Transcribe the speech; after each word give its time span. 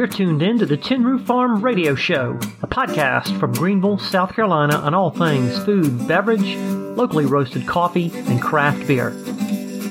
You're 0.00 0.06
tuned 0.06 0.40
in 0.40 0.58
to 0.60 0.64
the 0.64 0.78
Tin 0.78 1.04
Roof 1.04 1.26
Farm 1.26 1.60
Radio 1.60 1.94
Show, 1.94 2.38
a 2.62 2.66
podcast 2.66 3.38
from 3.38 3.52
Greenville, 3.52 3.98
South 3.98 4.34
Carolina 4.34 4.76
on 4.76 4.94
all 4.94 5.10
things 5.10 5.62
food, 5.62 6.08
beverage, 6.08 6.56
locally 6.96 7.26
roasted 7.26 7.66
coffee, 7.66 8.10
and 8.14 8.40
craft 8.40 8.86
beer. 8.86 9.08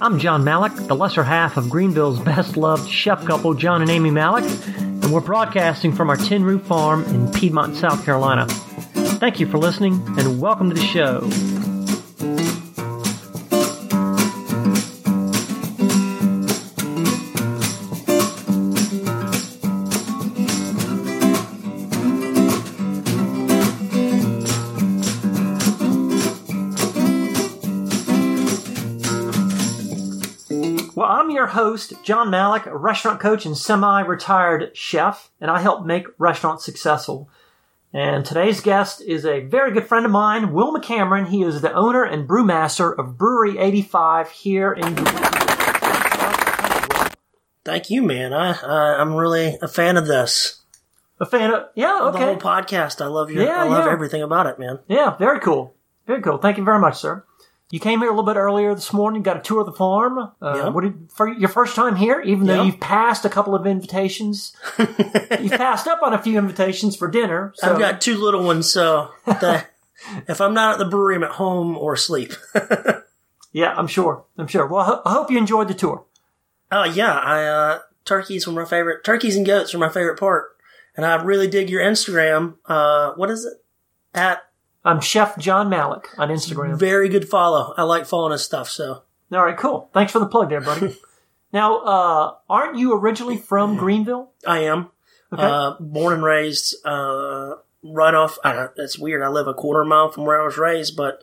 I'm 0.01 0.17
John 0.17 0.43
Malik, 0.43 0.73
the 0.73 0.95
lesser 0.95 1.23
half 1.23 1.57
of 1.57 1.69
Greenville's 1.69 2.19
best 2.21 2.57
loved 2.57 2.89
chef 2.89 3.23
couple, 3.23 3.53
John 3.53 3.83
and 3.83 3.91
Amy 3.91 4.09
Malik, 4.09 4.45
and 4.77 5.13
we're 5.13 5.19
broadcasting 5.19 5.93
from 5.93 6.09
our 6.09 6.17
Tin 6.17 6.43
Roof 6.43 6.63
Farm 6.63 7.03
in 7.03 7.31
Piedmont, 7.31 7.75
South 7.75 8.03
Carolina. 8.03 8.47
Thank 8.47 9.39
you 9.39 9.45
for 9.45 9.59
listening, 9.59 10.03
and 10.17 10.41
welcome 10.41 10.69
to 10.69 10.75
the 10.75 10.87
show. 10.87 11.58
Host, 31.49 31.93
John 32.03 32.29
Malik, 32.29 32.65
a 32.65 32.77
restaurant 32.77 33.19
coach 33.19 33.45
and 33.45 33.57
semi 33.57 34.01
retired 34.01 34.71
chef, 34.75 35.31
and 35.39 35.51
I 35.51 35.61
help 35.61 35.85
make 35.85 36.07
restaurants 36.17 36.65
successful. 36.65 37.29
And 37.91 38.23
today's 38.23 38.61
guest 38.61 39.01
is 39.01 39.25
a 39.25 39.39
very 39.41 39.71
good 39.71 39.87
friend 39.87 40.05
of 40.05 40.11
mine, 40.11 40.53
Will 40.53 40.73
McCameron. 40.73 41.27
He 41.27 41.41
is 41.41 41.61
the 41.61 41.73
owner 41.73 42.03
and 42.03 42.29
brewmaster 42.29 42.97
of 42.97 43.17
Brewery 43.17 43.57
85 43.57 44.29
here 44.29 44.73
in. 44.73 44.95
Thank 47.65 47.89
you, 47.89 48.03
man. 48.03 48.33
I, 48.33 48.51
I 48.51 49.01
I'm 49.01 49.15
really 49.15 49.57
a 49.61 49.67
fan 49.67 49.97
of 49.97 50.07
this. 50.07 50.61
A 51.19 51.25
fan 51.25 51.51
of. 51.51 51.65
Yeah, 51.75 51.99
okay. 52.03 52.19
The 52.19 52.25
whole 52.25 52.37
podcast. 52.37 53.01
I 53.01 53.07
love 53.07 53.31
your. 53.31 53.43
Yeah, 53.43 53.63
I 53.63 53.67
love 53.67 53.85
yeah. 53.85 53.91
everything 53.91 54.21
about 54.21 54.45
it, 54.45 54.59
man. 54.59 54.79
Yeah, 54.87 55.17
very 55.17 55.39
cool. 55.39 55.73
Very 56.05 56.21
cool. 56.21 56.37
Thank 56.37 56.57
you 56.57 56.63
very 56.63 56.79
much, 56.79 56.99
sir. 56.99 57.23
You 57.71 57.79
came 57.79 57.99
here 57.99 58.07
a 58.07 58.11
little 58.11 58.25
bit 58.25 58.35
earlier 58.37 58.73
this 58.73 58.91
morning, 58.91 59.21
got 59.21 59.37
a 59.37 59.41
tour 59.41 59.59
of 59.59 59.67
the 59.67 59.73
farm. 59.73 60.17
Uh, 60.17 60.31
Yeah. 60.41 60.69
what 60.69 60.81
did, 60.83 61.09
for 61.13 61.27
your 61.31 61.49
first 61.49 61.75
time 61.75 61.95
here, 61.97 62.19
even 62.21 62.47
though 62.47 62.55
Yeah. 62.55 62.63
you've 62.63 62.79
passed 62.79 63.25
a 63.25 63.29
couple 63.29 63.53
of 63.53 63.67
invitations, 63.67 64.55
you've 64.79 65.51
passed 65.51 65.85
up 65.87 66.01
on 66.01 66.13
a 66.13 66.17
few 66.21 66.37
invitations 66.39 66.95
for 66.95 67.07
dinner. 67.07 67.53
So 67.57 67.71
I've 67.71 67.79
got 67.79 68.01
two 68.01 68.17
little 68.17 68.43
ones, 68.43 68.71
so 68.71 69.11
the, 69.25 69.65
if 70.27 70.41
I'm 70.41 70.55
not 70.55 70.73
at 70.73 70.77
the 70.79 70.85
brewery, 70.85 71.15
I'm 71.15 71.23
at 71.23 71.31
home 71.31 71.77
or 71.77 71.93
asleep. 71.93 72.33
yeah, 73.51 73.73
I'm 73.77 73.87
sure. 73.87 74.23
I'm 74.37 74.47
sure. 74.47 74.65
Well, 74.65 74.81
I, 74.81 74.85
ho- 74.85 75.01
I 75.05 75.13
hope 75.13 75.29
you 75.29 75.37
enjoyed 75.37 75.67
the 75.67 75.73
tour. 75.75 76.05
Oh 76.71 76.85
yeah, 76.85 77.13
I 77.13 77.43
uh, 77.45 77.79
turkeys 78.05 78.47
were 78.47 78.53
my 78.53 78.65
favorite. 78.65 79.03
Turkeys 79.03 79.35
and 79.35 79.45
goats 79.45 79.73
were 79.73 79.79
my 79.79 79.89
favorite 79.89 80.19
part, 80.19 80.55
and 80.97 81.05
I 81.05 81.15
really 81.21 81.47
dig 81.47 81.69
your 81.69 81.81
Instagram. 81.83 82.55
Uh, 82.65 83.13
what 83.13 83.29
is 83.29 83.45
it? 83.45 83.53
At 84.13 84.41
I'm 84.85 85.01
Chef 85.01 85.37
John 85.37 85.69
Malik 85.69 86.07
on 86.17 86.29
Instagram. 86.29 86.77
very 86.79 87.09
good 87.09 87.27
follow. 87.27 87.73
I 87.77 87.83
like 87.83 88.05
following 88.05 88.31
his 88.31 88.43
stuff. 88.43 88.69
So 88.69 89.03
All 89.31 89.43
right, 89.45 89.57
cool. 89.57 89.89
Thanks 89.93 90.11
for 90.11 90.19
the 90.19 90.25
plug 90.27 90.49
there, 90.49 90.61
buddy. 90.61 90.97
now, 91.53 91.79
uh, 91.79 92.35
aren't 92.49 92.77
you 92.77 92.93
originally 92.97 93.37
from 93.37 93.75
Greenville? 93.77 94.31
I 94.47 94.59
am 94.59 94.89
Okay. 95.31 95.43
uh, 95.43 95.73
born 95.79 96.13
and 96.13 96.23
raised 96.23 96.75
uh, 96.85 97.55
right 97.83 98.13
off. 98.15 98.39
I 98.43 98.53
don't, 98.53 98.71
that's 98.75 98.97
weird. 98.97 99.21
I 99.21 99.27
live 99.27 99.47
a 99.47 99.53
quarter 99.53 99.85
mile 99.85 100.09
from 100.09 100.25
where 100.25 100.41
I 100.41 100.45
was 100.45 100.57
raised, 100.57 100.95
but 100.97 101.21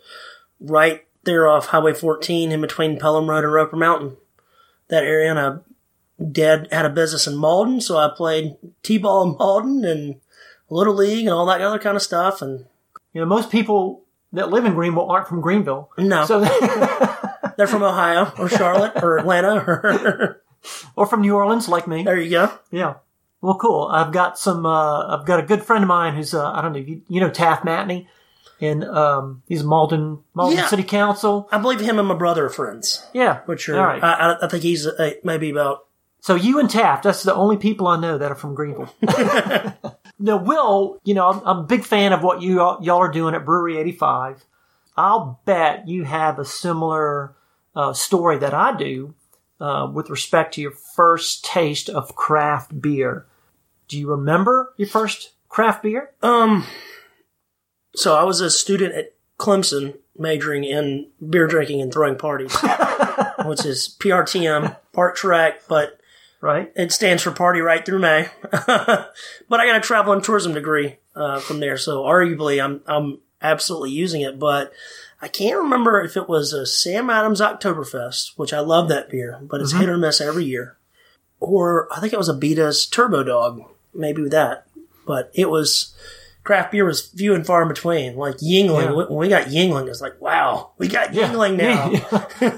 right 0.61 1.05
there 1.25 1.49
off 1.49 1.67
Highway 1.67 1.93
14, 1.93 2.53
in 2.53 2.61
between 2.61 3.01
Pelham 3.01 3.29
Road 3.29 3.43
and 3.43 3.53
Roper 3.53 3.75
Mountain, 3.75 4.17
that 4.89 5.03
area. 5.03 5.31
And 5.31 5.41
I 5.41 5.57
dad 6.31 6.69
had 6.71 6.85
a 6.87 6.91
business 6.91 7.27
in 7.27 7.35
Mauldin, 7.35 7.83
so 7.83 7.97
I 7.97 8.09
played 8.17 8.55
t-ball 8.85 9.23
in 9.25 9.35
Mauldin 9.35 9.85
and 9.91 10.21
little 10.71 10.95
league 10.95 11.27
and 11.27 11.35
all 11.35 11.47
that 11.47 11.61
other 11.61 11.81
kind 11.81 11.97
of 11.97 12.03
stuff. 12.03 12.41
And 12.41 12.67
You 13.17 13.23
know, 13.23 13.27
most 13.29 13.51
people 13.51 14.05
that 14.35 14.51
live 14.51 14.67
in 14.67 14.75
Greenville 14.75 15.11
aren't 15.11 15.27
from 15.27 15.41
Greenville. 15.41 15.91
no, 15.97 16.27
So, 16.27 16.41
they're 17.57 17.67
from 17.67 17.83
Ohio 17.83 18.31
or 18.39 18.47
Charlotte 18.51 19.03
or 19.03 19.17
Atlanta. 19.17 19.55
Or 19.57 20.43
or 20.97 21.07
from 21.07 21.23
New 21.23 21.35
Orleans, 21.35 21.67
like 21.67 21.89
me. 21.89 22.03
there 22.03 22.21
you 22.21 22.29
go. 22.29 22.53
Yeah. 22.71 22.97
Well, 23.41 23.57
cool. 23.57 23.89
I've 23.91 24.13
got 24.13 24.39
some. 24.39 24.67
Uh, 24.67 25.17
I've 25.17 25.25
got 25.25 25.41
a 25.41 25.45
good 25.45 25.63
friend 25.63 25.83
of 25.83 25.89
mine 25.89 26.15
who's. 26.15 26.35
Uh, 26.35 26.51
I 26.53 26.61
don't 26.61 26.75
know. 26.75 26.79
You, 26.79 27.01
you 27.09 27.21
know 27.23 27.31
Taft 27.31 27.65
Matney, 27.65 28.07
and 28.61 28.85
um, 28.85 29.43
he's 29.49 29.63
Mauldin 29.63 30.23
Mauldin 30.37 30.57
Yeah. 30.57 30.67
City 30.67 30.83
Council. 30.83 31.49
I 31.51 31.57
believe 31.57 31.81
him 31.81 31.99
and 31.99 32.07
my 32.07 32.17
brother 32.17 32.45
are 32.45 32.51
friends, 32.51 33.03
Yeah. 33.15 33.41
which 33.47 33.67
are 33.71 33.79
All 33.79 33.87
right. 33.87 34.03
I, 34.05 34.37
I, 34.43 34.49
think 34.49 34.63
he's 34.63 34.87
uh, 34.87 35.13
maybe 35.25 35.49
about 35.49 35.87
So 36.21 36.35
you 36.35 36.59
and 36.59 36.69
Taft, 36.69 37.05
that's 37.05 37.23
the 37.23 37.35
only 37.35 37.57
people 37.57 37.87
I 37.87 37.99
know 37.99 38.19
that 38.19 38.31
are 38.31 38.35
from 38.35 38.55
Greenville. 38.55 38.93
now, 40.19 40.37
Will, 40.39 40.99
you 41.05 41.15
know, 41.15 41.29
I'm, 41.29 41.41
I'm 41.45 41.59
a 41.59 41.67
big 41.67 41.85
fan 41.85 42.13
of 42.13 42.23
what 42.23 42.43
you 42.43 42.61
all, 42.61 42.79
y'all 42.83 42.99
are 42.99 43.11
doing 43.11 43.35
at 43.35 43.45
Brewery 43.45 43.77
85. 43.79 44.45
I'll 44.97 45.41
bet 45.45 45.89
you 45.89 46.05
have 46.05 46.39
a 46.39 46.45
similar 46.45 47.35
uh, 47.75 47.93
story 47.93 48.39
that 48.39 48.55
I 48.55 48.77
do 48.77 49.15
uh, 49.61 49.91
with 49.93 50.09
respect 50.09 50.55
to 50.55 50.63
your 50.63 50.71
first 50.71 51.45
taste 51.45 51.91
of 51.91 52.17
craft 52.17 52.81
beer. 52.81 53.27
Do 53.89 53.99
you 53.99 54.11
remember 54.11 54.75
your 54.79 54.89
first 54.89 55.33
craft 55.49 55.83
beer? 55.83 56.13
Um, 56.23 56.65
so 57.95 58.17
I 58.17 58.25
was 58.25 58.41
a 58.41 58.51
student 58.51 58.95
at 58.95 59.15
Clemson 59.39 59.99
majoring 60.17 60.65
in 60.65 61.09
beer 61.29 61.47
drinking 61.47 61.83
and 61.83 61.93
throwing 61.93 62.17
parties, 62.17 62.57
which 63.45 63.67
is 63.67 63.95
PRTM, 64.01 64.77
part 64.93 65.15
track, 65.15 65.63
but 65.69 66.01
Right. 66.41 66.71
it 66.77 66.93
stands 66.93 67.23
for 67.23 67.31
Party 67.33 67.61
Right 67.61 67.85
Through 67.85 67.99
May. 68.01 68.29
but 68.51 69.11
I 69.51 69.67
got 69.67 69.77
a 69.77 69.81
travel 69.81 70.13
and 70.13 70.23
tourism 70.23 70.55
degree 70.55 70.97
uh, 71.15 71.41
from 71.41 71.61
there, 71.61 71.77
so 71.79 72.03
arguably 72.05 72.63
I'm 72.63 72.83
I'm 72.87 73.19
absolutely 73.43 73.91
using 73.91 74.21
it. 74.21 74.39
But 74.39 74.73
I 75.21 75.29
can't 75.29 75.57
remember 75.59 76.01
if 76.03 76.17
it 76.17 76.29
was 76.29 76.53
a 76.53 76.67
Sam 76.67 77.09
Adams 77.11 77.41
Oktoberfest, 77.41 78.33
which 78.37 78.53
I 78.53 78.61
love 78.61 78.89
that 78.89 79.11
beer, 79.11 79.39
but 79.43 79.61
it's 79.61 79.73
hit 79.73 79.89
or 79.89 79.97
miss 79.97 80.21
every 80.21 80.45
year, 80.45 80.77
or 81.41 81.89
I 81.93 82.01
think 82.01 82.13
it 82.13 82.19
was 82.19 82.29
a 82.29 82.35
Abita's 82.35 82.87
Turbo 82.87 83.23
Dog, 83.25 83.63
maybe 83.95 84.29
that. 84.29 84.67
But 85.07 85.31
it 85.35 85.49
was 85.49 85.95
craft 86.45 86.71
beer 86.73 86.85
was 86.85 87.01
few 87.09 87.35
and 87.35 87.47
far 87.47 87.63
in 87.63 87.69
between. 87.69 88.15
Like 88.17 88.37
Yuengling, 88.37 88.85
Yeah. 88.87 88.93
when 89.09 89.19
we 89.19 89.29
got 89.29 89.47
Yuengling, 89.47 89.89
it's 89.89 90.01
like 90.03 90.21
wow, 90.21 90.73
we 90.79 90.87
got 90.89 91.09
Yuengling 91.13 91.57
now. 91.57 91.91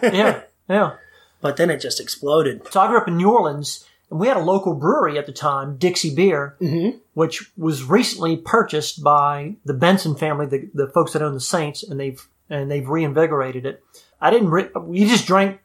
yeah. 0.12 0.42
Yeah. 0.68 0.92
But 1.40 1.56
then 1.56 1.70
it 1.70 1.80
just 1.80 2.00
exploded. 2.00 2.66
So 2.70 2.80
I 2.80 2.88
grew 2.88 2.98
up 2.98 3.08
in 3.08 3.16
New 3.16 3.30
Orleans, 3.30 3.84
and 4.10 4.18
we 4.18 4.26
had 4.28 4.36
a 4.36 4.40
local 4.40 4.74
brewery 4.74 5.18
at 5.18 5.26
the 5.26 5.32
time, 5.32 5.76
Dixie 5.76 6.14
Beer, 6.14 6.56
mm-hmm. 6.60 6.98
which 7.14 7.52
was 7.56 7.84
recently 7.84 8.36
purchased 8.36 9.02
by 9.04 9.56
the 9.64 9.74
Benson 9.74 10.16
family, 10.16 10.46
the, 10.46 10.68
the 10.74 10.88
folks 10.88 11.12
that 11.12 11.22
own 11.22 11.34
the 11.34 11.40
Saints, 11.40 11.82
and 11.82 11.98
they've 12.00 12.26
and 12.50 12.70
they've 12.70 12.88
reinvigorated 12.88 13.66
it. 13.66 13.84
I 14.20 14.30
didn't. 14.30 14.48
Re- 14.50 14.70
we 14.80 15.04
just 15.06 15.26
drank. 15.26 15.60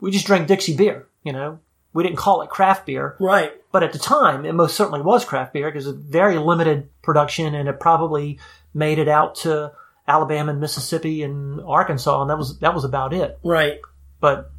We 0.00 0.10
just 0.10 0.26
drank 0.26 0.46
Dixie 0.46 0.76
beer. 0.76 1.06
You 1.24 1.32
know, 1.32 1.58
we 1.92 2.02
didn't 2.04 2.18
call 2.18 2.42
it 2.42 2.48
craft 2.50 2.86
beer, 2.86 3.16
Right. 3.18 3.52
but 3.72 3.82
at 3.82 3.92
the 3.92 3.98
time, 3.98 4.44
it 4.44 4.52
most 4.54 4.76
certainly 4.76 5.00
was 5.02 5.24
craft 5.24 5.52
beer 5.52 5.68
because 5.70 5.86
it's 5.86 5.98
very 5.98 6.38
limited 6.38 6.88
production, 7.02 7.54
and 7.54 7.68
it 7.68 7.80
probably 7.80 8.38
made 8.72 8.98
it 8.98 9.08
out 9.08 9.34
to 9.36 9.72
Alabama 10.06 10.52
and 10.52 10.60
Mississippi 10.60 11.22
and 11.22 11.60
Arkansas, 11.62 12.20
and 12.20 12.30
that 12.30 12.38
was 12.38 12.58
that 12.60 12.74
was 12.74 12.84
about 12.84 13.12
it 13.12 13.38
Right. 13.42 13.80
but 14.20 14.50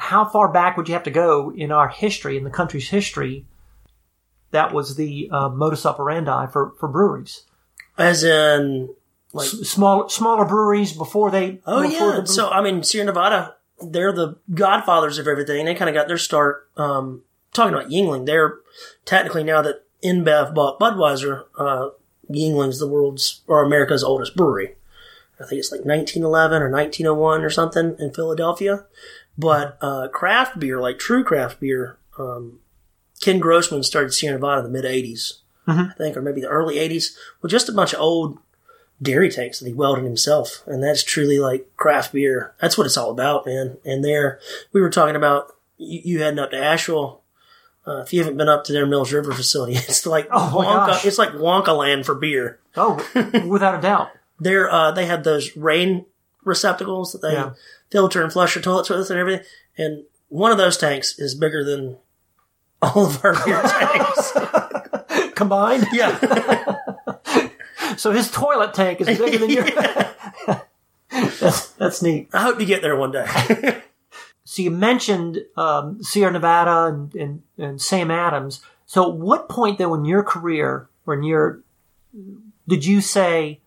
how 0.00 0.24
far 0.24 0.50
back 0.50 0.78
would 0.78 0.88
you 0.88 0.94
have 0.94 1.02
to 1.04 1.10
go 1.10 1.52
in 1.54 1.70
our 1.70 1.88
history, 1.88 2.38
in 2.38 2.44
the 2.44 2.50
country's 2.50 2.88
history, 2.88 3.44
that 4.50 4.72
was 4.72 4.96
the 4.96 5.28
uh, 5.30 5.50
modus 5.50 5.84
operandi 5.84 6.46
for, 6.46 6.72
for 6.80 6.88
breweries? 6.88 7.42
As 7.98 8.24
in, 8.24 8.88
like, 9.34 9.46
S- 9.48 9.68
small, 9.68 10.08
smaller 10.08 10.46
breweries 10.46 10.94
before 10.94 11.30
they. 11.30 11.60
oh 11.66 11.82
before 11.82 12.14
yeah. 12.14 12.20
the- 12.20 12.26
So 12.26 12.48
I 12.48 12.62
mean, 12.62 12.82
Sierra 12.82 13.04
Nevada, 13.04 13.56
they're 13.82 14.12
the 14.12 14.36
godfathers 14.54 15.18
of 15.18 15.28
everything. 15.28 15.66
They 15.66 15.74
kind 15.74 15.90
of 15.90 15.94
got 15.94 16.08
their 16.08 16.16
start. 16.18 16.68
Um, 16.78 17.22
talking 17.52 17.74
about 17.74 17.90
Yuengling, 17.90 18.24
they're 18.24 18.56
technically 19.04 19.44
now 19.44 19.60
that 19.60 19.84
InBev 20.02 20.54
bought 20.54 20.80
Budweiser, 20.80 21.44
uh, 21.58 21.90
Yuengling's 22.30 22.78
the 22.78 22.88
world's 22.88 23.42
or 23.46 23.62
America's 23.62 24.02
oldest 24.02 24.34
brewery. 24.34 24.76
I 25.38 25.44
think 25.46 25.58
it's 25.58 25.72
like 25.72 25.84
1911 25.84 26.62
or 26.62 26.70
1901 26.70 27.42
or 27.44 27.50
something 27.50 27.96
in 27.98 28.12
Philadelphia. 28.12 28.84
But 29.40 29.78
uh, 29.80 30.08
craft 30.08 30.58
beer, 30.58 30.80
like 30.80 30.98
true 30.98 31.24
craft 31.24 31.60
beer, 31.60 31.96
um, 32.18 32.58
Ken 33.22 33.38
Grossman 33.38 33.82
started 33.82 34.12
Sierra 34.12 34.36
Nevada 34.38 34.64
in 34.66 34.72
the 34.72 34.82
mid 34.82 34.84
80s, 34.84 35.38
I 35.66 35.92
think, 35.96 36.16
or 36.16 36.22
maybe 36.22 36.40
the 36.40 36.48
early 36.48 36.76
80s, 36.76 37.14
with 37.42 37.50
just 37.50 37.68
a 37.68 37.72
bunch 37.72 37.92
of 37.92 38.00
old 38.00 38.38
dairy 39.00 39.30
tanks 39.30 39.60
that 39.60 39.66
he 39.68 39.72
welded 39.72 40.04
himself. 40.04 40.62
And 40.66 40.82
that's 40.82 41.02
truly 41.04 41.38
like 41.38 41.66
craft 41.76 42.12
beer. 42.12 42.54
That's 42.60 42.76
what 42.76 42.86
it's 42.86 42.96
all 42.96 43.10
about, 43.10 43.46
man. 43.46 43.76
And 43.84 44.04
there, 44.04 44.40
we 44.72 44.80
were 44.80 44.90
talking 44.90 45.16
about 45.16 45.54
you, 45.78 46.00
you 46.04 46.20
heading 46.22 46.38
up 46.40 46.50
to 46.50 46.56
Asheville. 46.62 47.20
Uh, 47.86 47.98
if 48.02 48.12
you 48.12 48.20
haven't 48.20 48.36
been 48.36 48.48
up 48.48 48.64
to 48.64 48.72
their 48.72 48.84
Mills 48.86 49.12
River 49.12 49.32
facility, 49.32 49.72
it's 49.76 50.04
like 50.06 50.26
Oh, 50.30 50.52
Wonka, 50.54 51.04
it's 51.06 51.18
like 51.18 51.30
Wonka 51.30 51.76
land 51.76 52.04
for 52.04 52.14
beer. 52.14 52.58
oh, 52.76 52.96
without 53.46 53.78
a 53.78 53.80
doubt. 53.80 54.10
They're, 54.42 54.70
uh, 54.70 54.90
they 54.92 55.06
have 55.06 55.22
those 55.24 55.56
rain 55.56 56.04
receptacles 56.44 57.12
that 57.12 57.20
they 57.22 57.32
Yeah. 57.34 57.52
Filter 57.90 58.22
and 58.22 58.32
flush 58.32 58.54
your 58.54 58.62
toilets 58.62 58.90
with 58.90 59.00
us 59.00 59.10
and 59.10 59.18
everything. 59.18 59.44
And 59.76 60.04
one 60.28 60.52
of 60.52 60.58
those 60.58 60.76
tanks 60.76 61.18
is 61.18 61.34
bigger 61.34 61.64
than 61.64 61.96
all 62.82 63.06
of 63.06 63.24
our 63.24 63.34
beer 63.44 63.62
tanks. 63.66 64.32
Combined? 65.34 65.86
yeah. 65.92 66.76
So 67.96 68.12
his 68.12 68.30
toilet 68.30 68.72
tank 68.72 69.00
is 69.02 69.18
bigger 69.18 69.36
than 69.36 69.50
your. 69.50 69.64
that's, 71.10 71.72
that's 71.72 72.00
neat. 72.00 72.30
I 72.32 72.42
hope 72.42 72.58
you 72.58 72.64
get 72.64 72.80
there 72.80 72.96
one 72.96 73.10
day. 73.10 73.26
So 74.44 74.62
you 74.62 74.70
mentioned 74.70 75.44
um, 75.56 76.02
Sierra 76.02 76.32
Nevada 76.32 76.86
and, 76.86 77.14
and, 77.14 77.42
and 77.58 77.80
Sam 77.80 78.10
Adams. 78.10 78.60
So 78.86 79.10
at 79.10 79.16
what 79.16 79.48
point 79.48 79.78
though 79.78 79.94
in 79.94 80.04
your 80.04 80.22
career 80.22 80.88
or 81.04 81.14
in 81.14 81.22
your 81.22 81.60
did 82.66 82.84
you 82.84 83.00
say, 83.00 83.60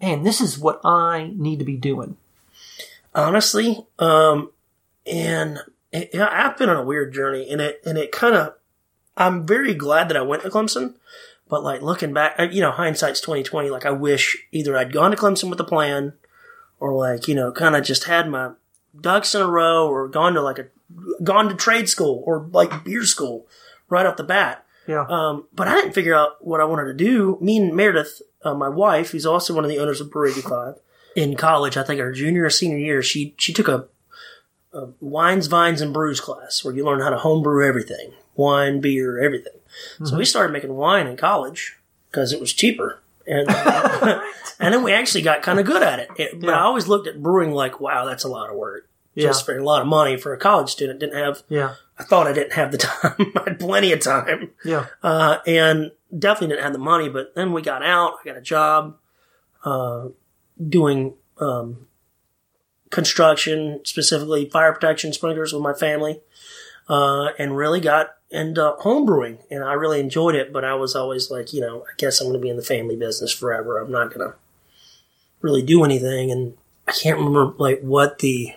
man, 0.00 0.22
this 0.22 0.40
is 0.40 0.58
what 0.58 0.80
I 0.84 1.32
need 1.34 1.58
to 1.60 1.64
be 1.64 1.76
doing? 1.76 2.16
Honestly, 3.14 3.86
um, 3.98 4.50
and 5.06 5.58
it, 5.92 6.10
yeah, 6.14 6.28
I've 6.30 6.56
been 6.56 6.68
on 6.68 6.76
a 6.76 6.84
weird 6.84 7.12
journey, 7.12 7.48
and 7.50 7.60
it 7.60 7.80
and 7.84 7.98
it 7.98 8.12
kind 8.12 8.34
of. 8.34 8.54
I'm 9.14 9.46
very 9.46 9.74
glad 9.74 10.08
that 10.08 10.16
I 10.16 10.22
went 10.22 10.42
to 10.42 10.48
Clemson, 10.48 10.94
but 11.46 11.62
like 11.62 11.82
looking 11.82 12.14
back, 12.14 12.34
uh, 12.38 12.44
you 12.44 12.62
know, 12.62 12.70
hindsight's 12.70 13.20
twenty 13.20 13.42
twenty. 13.42 13.68
Like 13.68 13.84
I 13.84 13.90
wish 13.90 14.46
either 14.52 14.76
I'd 14.76 14.92
gone 14.92 15.10
to 15.10 15.16
Clemson 15.16 15.50
with 15.50 15.60
a 15.60 15.64
plan, 15.64 16.14
or 16.80 16.94
like 16.94 17.28
you 17.28 17.34
know, 17.34 17.52
kind 17.52 17.76
of 17.76 17.84
just 17.84 18.04
had 18.04 18.28
my 18.28 18.52
ducks 18.98 19.34
in 19.34 19.42
a 19.42 19.46
row, 19.46 19.86
or 19.86 20.08
gone 20.08 20.32
to 20.32 20.40
like 20.40 20.58
a 20.58 20.68
gone 21.22 21.48
to 21.48 21.54
trade 21.54 21.88
school 21.88 22.22
or 22.26 22.48
like 22.52 22.84
beer 22.84 23.04
school 23.04 23.46
right 23.88 24.06
off 24.06 24.16
the 24.16 24.24
bat. 24.24 24.64
Yeah. 24.86 25.06
Um, 25.08 25.46
but 25.54 25.68
I 25.68 25.74
didn't 25.74 25.92
figure 25.92 26.14
out 26.14 26.44
what 26.44 26.60
I 26.60 26.64
wanted 26.64 26.86
to 26.86 26.94
do. 26.94 27.38
Me 27.40 27.58
and 27.58 27.74
Meredith, 27.74 28.20
uh, 28.42 28.54
my 28.54 28.68
wife, 28.68 29.10
who's 29.10 29.26
also 29.26 29.54
one 29.54 29.64
of 29.64 29.70
the 29.70 29.78
owners 29.78 30.00
of 30.00 30.10
Brewery 30.10 30.32
85, 30.32 30.76
in 31.16 31.36
college, 31.36 31.76
I 31.76 31.82
think 31.82 32.00
her 32.00 32.12
junior 32.12 32.44
or 32.44 32.50
senior 32.50 32.78
year, 32.78 33.02
she 33.02 33.34
she 33.38 33.52
took 33.52 33.68
a, 33.68 33.86
a 34.72 34.88
wines, 35.00 35.46
vines, 35.46 35.80
and 35.80 35.92
brews 35.92 36.20
class 36.20 36.64
where 36.64 36.74
you 36.74 36.84
learn 36.84 37.00
how 37.00 37.10
to 37.10 37.18
homebrew 37.18 37.66
everything, 37.66 38.12
wine, 38.34 38.80
beer, 38.80 39.20
everything. 39.20 39.52
So 40.04 40.16
we 40.18 40.24
started 40.26 40.52
making 40.52 40.74
wine 40.74 41.06
in 41.06 41.16
college 41.16 41.78
because 42.10 42.32
it 42.32 42.40
was 42.40 42.52
cheaper. 42.52 43.00
And 43.26 43.46
uh, 43.48 44.20
and 44.60 44.74
then 44.74 44.82
we 44.82 44.92
actually 44.92 45.22
got 45.22 45.42
kind 45.42 45.58
of 45.58 45.64
good 45.66 45.82
at 45.82 45.98
it. 46.00 46.08
It- 46.16 46.40
But 46.40 46.50
I 46.54 46.60
always 46.60 46.88
looked 46.88 47.06
at 47.06 47.22
brewing 47.22 47.52
like, 47.52 47.80
wow, 47.80 48.04
that's 48.04 48.24
a 48.24 48.28
lot 48.28 48.50
of 48.50 48.56
work. 48.56 48.88
Yeah. 49.14 49.28
Just 49.28 49.44
for 49.46 49.56
a 49.56 49.62
lot 49.64 49.82
of 49.82 49.86
money 49.88 50.16
for 50.16 50.32
a 50.32 50.38
college 50.38 50.70
student. 50.70 50.98
Didn't 51.00 51.16
have. 51.18 51.42
Yeah. 51.48 51.74
I 51.98 52.04
thought 52.04 52.26
I 52.26 52.32
didn't 52.32 52.54
have 52.54 52.72
the 52.72 52.78
time. 52.90 53.32
I 53.36 53.42
had 53.50 53.60
plenty 53.60 53.92
of 53.92 54.00
time 54.00 54.50
Yeah. 54.64 54.86
uh, 55.02 55.38
and 55.46 55.92
definitely 56.18 56.48
didn't 56.48 56.64
have 56.64 56.72
the 56.72 56.78
money. 56.78 57.08
But 57.10 57.34
then 57.34 57.52
we 57.52 57.60
got 57.62 57.82
out. 57.82 58.14
I 58.22 58.24
got 58.24 58.36
a 58.38 58.40
job 58.42 58.96
uh, 59.64 60.08
doing 60.68 61.14
um, 61.38 61.86
construction, 62.90 63.80
specifically 63.84 64.48
fire 64.48 64.72
protection 64.72 65.12
sprinklers 65.12 65.52
with 65.52 65.62
my 65.62 65.72
family, 65.72 66.20
uh, 66.88 67.30
and 67.38 67.56
really 67.56 67.80
got 67.80 68.16
into 68.30 68.74
home 68.80 69.04
brewing. 69.06 69.38
And 69.50 69.62
I 69.64 69.72
really 69.74 70.00
enjoyed 70.00 70.34
it. 70.34 70.52
But 70.52 70.64
I 70.64 70.74
was 70.74 70.94
always 70.94 71.30
like, 71.30 71.52
you 71.52 71.60
know, 71.60 71.82
I 71.82 71.92
guess 71.96 72.20
I'm 72.20 72.28
going 72.28 72.38
to 72.38 72.42
be 72.42 72.50
in 72.50 72.56
the 72.56 72.62
family 72.62 72.96
business 72.96 73.32
forever. 73.32 73.78
I'm 73.78 73.90
not 73.90 74.12
going 74.12 74.30
to 74.30 74.36
really 75.40 75.62
do 75.62 75.84
anything. 75.84 76.30
And 76.30 76.54
I 76.86 76.92
can't 76.92 77.18
remember 77.18 77.54
like 77.58 77.80
what 77.80 78.18
the 78.20 78.54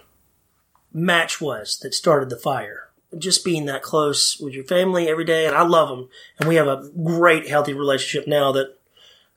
match 0.93 1.41
was 1.41 1.77
that 1.79 1.93
started 1.93 2.29
the 2.29 2.37
fire. 2.37 2.89
Just 3.17 3.45
being 3.45 3.65
that 3.65 3.83
close 3.83 4.39
with 4.39 4.53
your 4.53 4.63
family 4.65 5.07
every 5.07 5.23
day, 5.23 5.45
and 5.45 5.55
I 5.55 5.61
love 5.61 5.87
them, 5.87 6.09
and 6.37 6.49
we 6.49 6.55
have 6.55 6.67
a 6.67 6.89
great, 7.01 7.47
healthy 7.47 7.73
relationship 7.73 8.27
now 8.27 8.51
that 8.51 8.75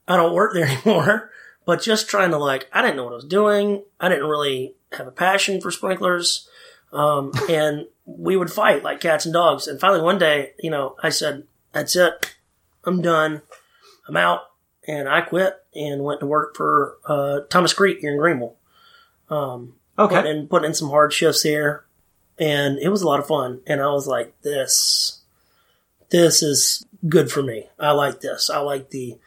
I 0.09 0.17
don't 0.17 0.35
work 0.35 0.53
there 0.53 0.67
anymore. 0.85 1.31
But 1.69 1.83
just 1.83 2.09
trying 2.09 2.31
to 2.31 2.39
like, 2.39 2.67
I 2.73 2.81
didn't 2.81 2.97
know 2.97 3.05
what 3.05 3.13
I 3.13 3.17
was 3.17 3.27
doing. 3.27 3.83
I 4.01 4.09
didn't 4.09 4.25
really 4.25 4.73
have 4.93 5.07
a 5.07 5.11
passion 5.11 5.61
for 5.61 5.71
sprinklers, 5.71 6.49
um, 6.95 7.31
and 7.51 7.85
we 8.07 8.39
would 8.39 8.51
fight 8.51 8.83
like 8.83 9.01
cats 9.01 9.27
and 9.27 9.35
dogs. 9.35 9.67
And 9.69 9.79
finally, 9.79 10.01
one 10.01 10.17
day, 10.17 10.53
you 10.59 10.71
know, 10.71 10.97
I 11.03 11.11
said, 11.11 11.47
"That's 11.73 11.95
it, 11.95 12.37
I'm 12.85 13.03
done, 13.03 13.43
I'm 14.09 14.17
out," 14.17 14.45
and 14.87 15.11
I 15.11 15.21
quit 15.21 15.63
and 15.75 16.03
went 16.03 16.21
to 16.21 16.27
work 16.27 16.57
for 16.57 16.97
uh, 17.05 17.41
Thomas 17.51 17.75
Creek 17.75 17.99
here 18.01 18.13
in 18.13 18.19
Greenville. 18.19 18.57
Um, 19.29 19.75
Okay. 19.99 20.27
in, 20.31 20.49
putting 20.49 20.69
in 20.69 20.75
some 20.75 20.89
hard 20.89 21.13
shifts 21.13 21.43
there, 21.43 21.85
and 22.39 22.79
it 22.79 22.89
was 22.89 23.03
a 23.03 23.07
lot 23.07 23.21
of 23.21 23.27
fun. 23.27 23.61
And 23.67 23.83
I 23.83 23.91
was 23.91 24.07
like, 24.07 24.33
this, 24.41 25.21
this 26.09 26.43
is 26.43 26.87
good 27.07 27.31
for 27.31 27.43
me. 27.43 27.67
I 27.79 27.91
like 27.91 28.23
this. 28.23 28.49
I 28.49 28.61
like 28.61 28.89
the 28.89 29.19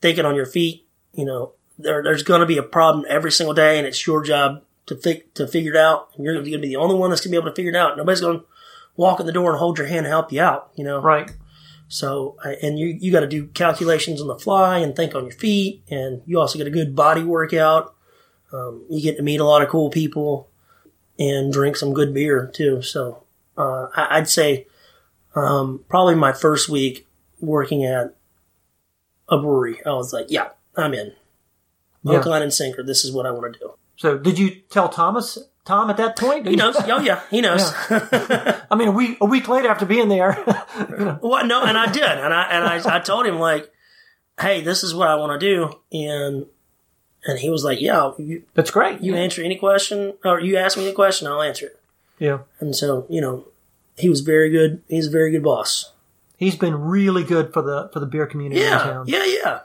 thinking 0.00 0.24
on 0.24 0.36
your 0.36 0.46
feet. 0.46 0.86
You 1.12 1.24
know, 1.24 1.54
there, 1.78 2.02
there's 2.02 2.22
going 2.22 2.40
to 2.40 2.46
be 2.46 2.58
a 2.58 2.62
problem 2.62 3.04
every 3.08 3.30
single 3.32 3.54
day, 3.54 3.78
and 3.78 3.86
it's 3.86 4.06
your 4.06 4.22
job 4.22 4.62
to 4.86 4.96
fig- 4.96 5.32
to 5.34 5.46
figure 5.46 5.72
it 5.72 5.76
out. 5.76 6.08
And 6.14 6.24
you're 6.24 6.34
going 6.34 6.44
to 6.44 6.50
be 6.50 6.56
the 6.66 6.76
only 6.76 6.96
one 6.96 7.10
that's 7.10 7.20
going 7.20 7.30
to 7.30 7.36
be 7.38 7.40
able 7.40 7.50
to 7.50 7.54
figure 7.56 7.70
it 7.70 7.76
out. 7.76 7.96
Nobody's 7.96 8.20
going 8.20 8.40
to 8.40 8.44
walk 8.96 9.20
in 9.20 9.26
the 9.26 9.32
door 9.32 9.50
and 9.50 9.58
hold 9.58 9.78
your 9.78 9.86
hand 9.86 10.06
and 10.06 10.08
help 10.08 10.32
you 10.32 10.40
out. 10.40 10.70
You 10.74 10.84
know, 10.84 11.00
Right. 11.00 11.30
so, 11.88 12.36
and 12.62 12.78
you, 12.78 12.86
you 13.00 13.12
got 13.12 13.20
to 13.20 13.26
do 13.28 13.46
calculations 13.48 14.20
on 14.20 14.26
the 14.26 14.38
fly 14.38 14.78
and 14.78 14.96
think 14.96 15.14
on 15.14 15.24
your 15.24 15.32
feet. 15.32 15.82
And 15.88 16.22
you 16.26 16.40
also 16.40 16.58
get 16.58 16.66
a 16.66 16.70
good 16.70 16.96
body 16.96 17.22
workout. 17.22 17.94
Um, 18.52 18.84
you 18.90 19.00
get 19.02 19.16
to 19.18 19.22
meet 19.22 19.40
a 19.40 19.44
lot 19.44 19.62
of 19.62 19.68
cool 19.68 19.90
people 19.90 20.48
and 21.18 21.52
drink 21.52 21.76
some 21.76 21.92
good 21.94 22.12
beer 22.14 22.50
too. 22.52 22.80
So, 22.82 23.22
uh, 23.56 23.88
I, 23.94 24.18
I'd 24.18 24.28
say, 24.28 24.66
um, 25.34 25.84
probably 25.88 26.14
my 26.14 26.32
first 26.32 26.68
week 26.68 27.06
working 27.40 27.84
at 27.84 28.14
a 29.28 29.36
brewery, 29.38 29.80
I 29.84 29.90
was 29.90 30.12
like, 30.12 30.26
yeah, 30.30 30.48
I'm 30.76 30.94
in. 30.94 31.12
Yeah. 32.08 32.16
Hook, 32.18 32.26
line, 32.26 32.42
and 32.42 32.52
sinker. 32.52 32.82
This 32.82 33.04
is 33.04 33.12
what 33.12 33.26
I 33.26 33.30
want 33.30 33.52
to 33.54 33.58
do. 33.58 33.72
So 33.96 34.16
did 34.18 34.38
you 34.38 34.50
tell 34.70 34.88
Thomas 34.88 35.38
Tom 35.64 35.90
at 35.90 35.96
that 35.96 36.16
point? 36.16 36.46
He 36.46 36.56
knows. 36.56 36.76
Oh 36.78 37.00
yeah, 37.00 37.20
he 37.30 37.40
knows. 37.40 37.72
I 37.90 38.74
mean, 38.76 38.88
a 38.88 38.92
week 38.92 39.18
a 39.20 39.26
week 39.26 39.48
later 39.48 39.68
after 39.68 39.86
being 39.86 40.08
there. 40.08 40.36
Well, 41.22 41.44
no, 41.46 41.62
and 41.64 41.76
I 41.76 41.90
did, 41.90 42.02
and 42.04 42.32
I 42.32 42.42
and 42.50 42.64
I, 42.64 42.96
I 42.96 43.00
told 43.00 43.26
him 43.26 43.38
like, 43.38 43.70
"Hey, 44.40 44.60
this 44.62 44.82
is 44.84 44.94
what 44.94 45.08
I 45.08 45.16
want 45.16 45.38
to 45.40 45.46
do," 45.46 45.74
and 45.92 46.46
and 47.24 47.38
he 47.38 47.50
was 47.50 47.64
like, 47.64 47.80
"Yeah, 47.80 48.12
you, 48.18 48.44
That's 48.54 48.70
great. 48.70 49.00
you 49.00 49.14
answer 49.16 49.42
any 49.42 49.56
question, 49.56 50.14
or 50.24 50.40
you 50.40 50.56
ask 50.56 50.76
me 50.78 50.84
any 50.84 50.94
question, 50.94 51.26
I'll 51.26 51.42
answer 51.42 51.66
it." 51.66 51.80
yeah. 52.20 52.38
And 52.60 52.74
so, 52.74 53.06
you 53.08 53.20
know, 53.20 53.46
he 53.96 54.08
was 54.08 54.20
very 54.20 54.50
good. 54.50 54.82
He's 54.88 55.06
a 55.08 55.10
very 55.10 55.30
good 55.30 55.42
boss. 55.42 55.92
He's 56.36 56.56
been 56.56 56.74
really 56.80 57.24
good 57.24 57.52
for 57.52 57.62
the 57.62 57.90
for 57.92 57.98
the 58.00 58.06
beer 58.06 58.26
community 58.26 58.60
in 58.62 58.68
Yeah, 58.68 58.78
town. 58.78 59.04
yeah, 59.08 59.24
yeah. 59.24 59.60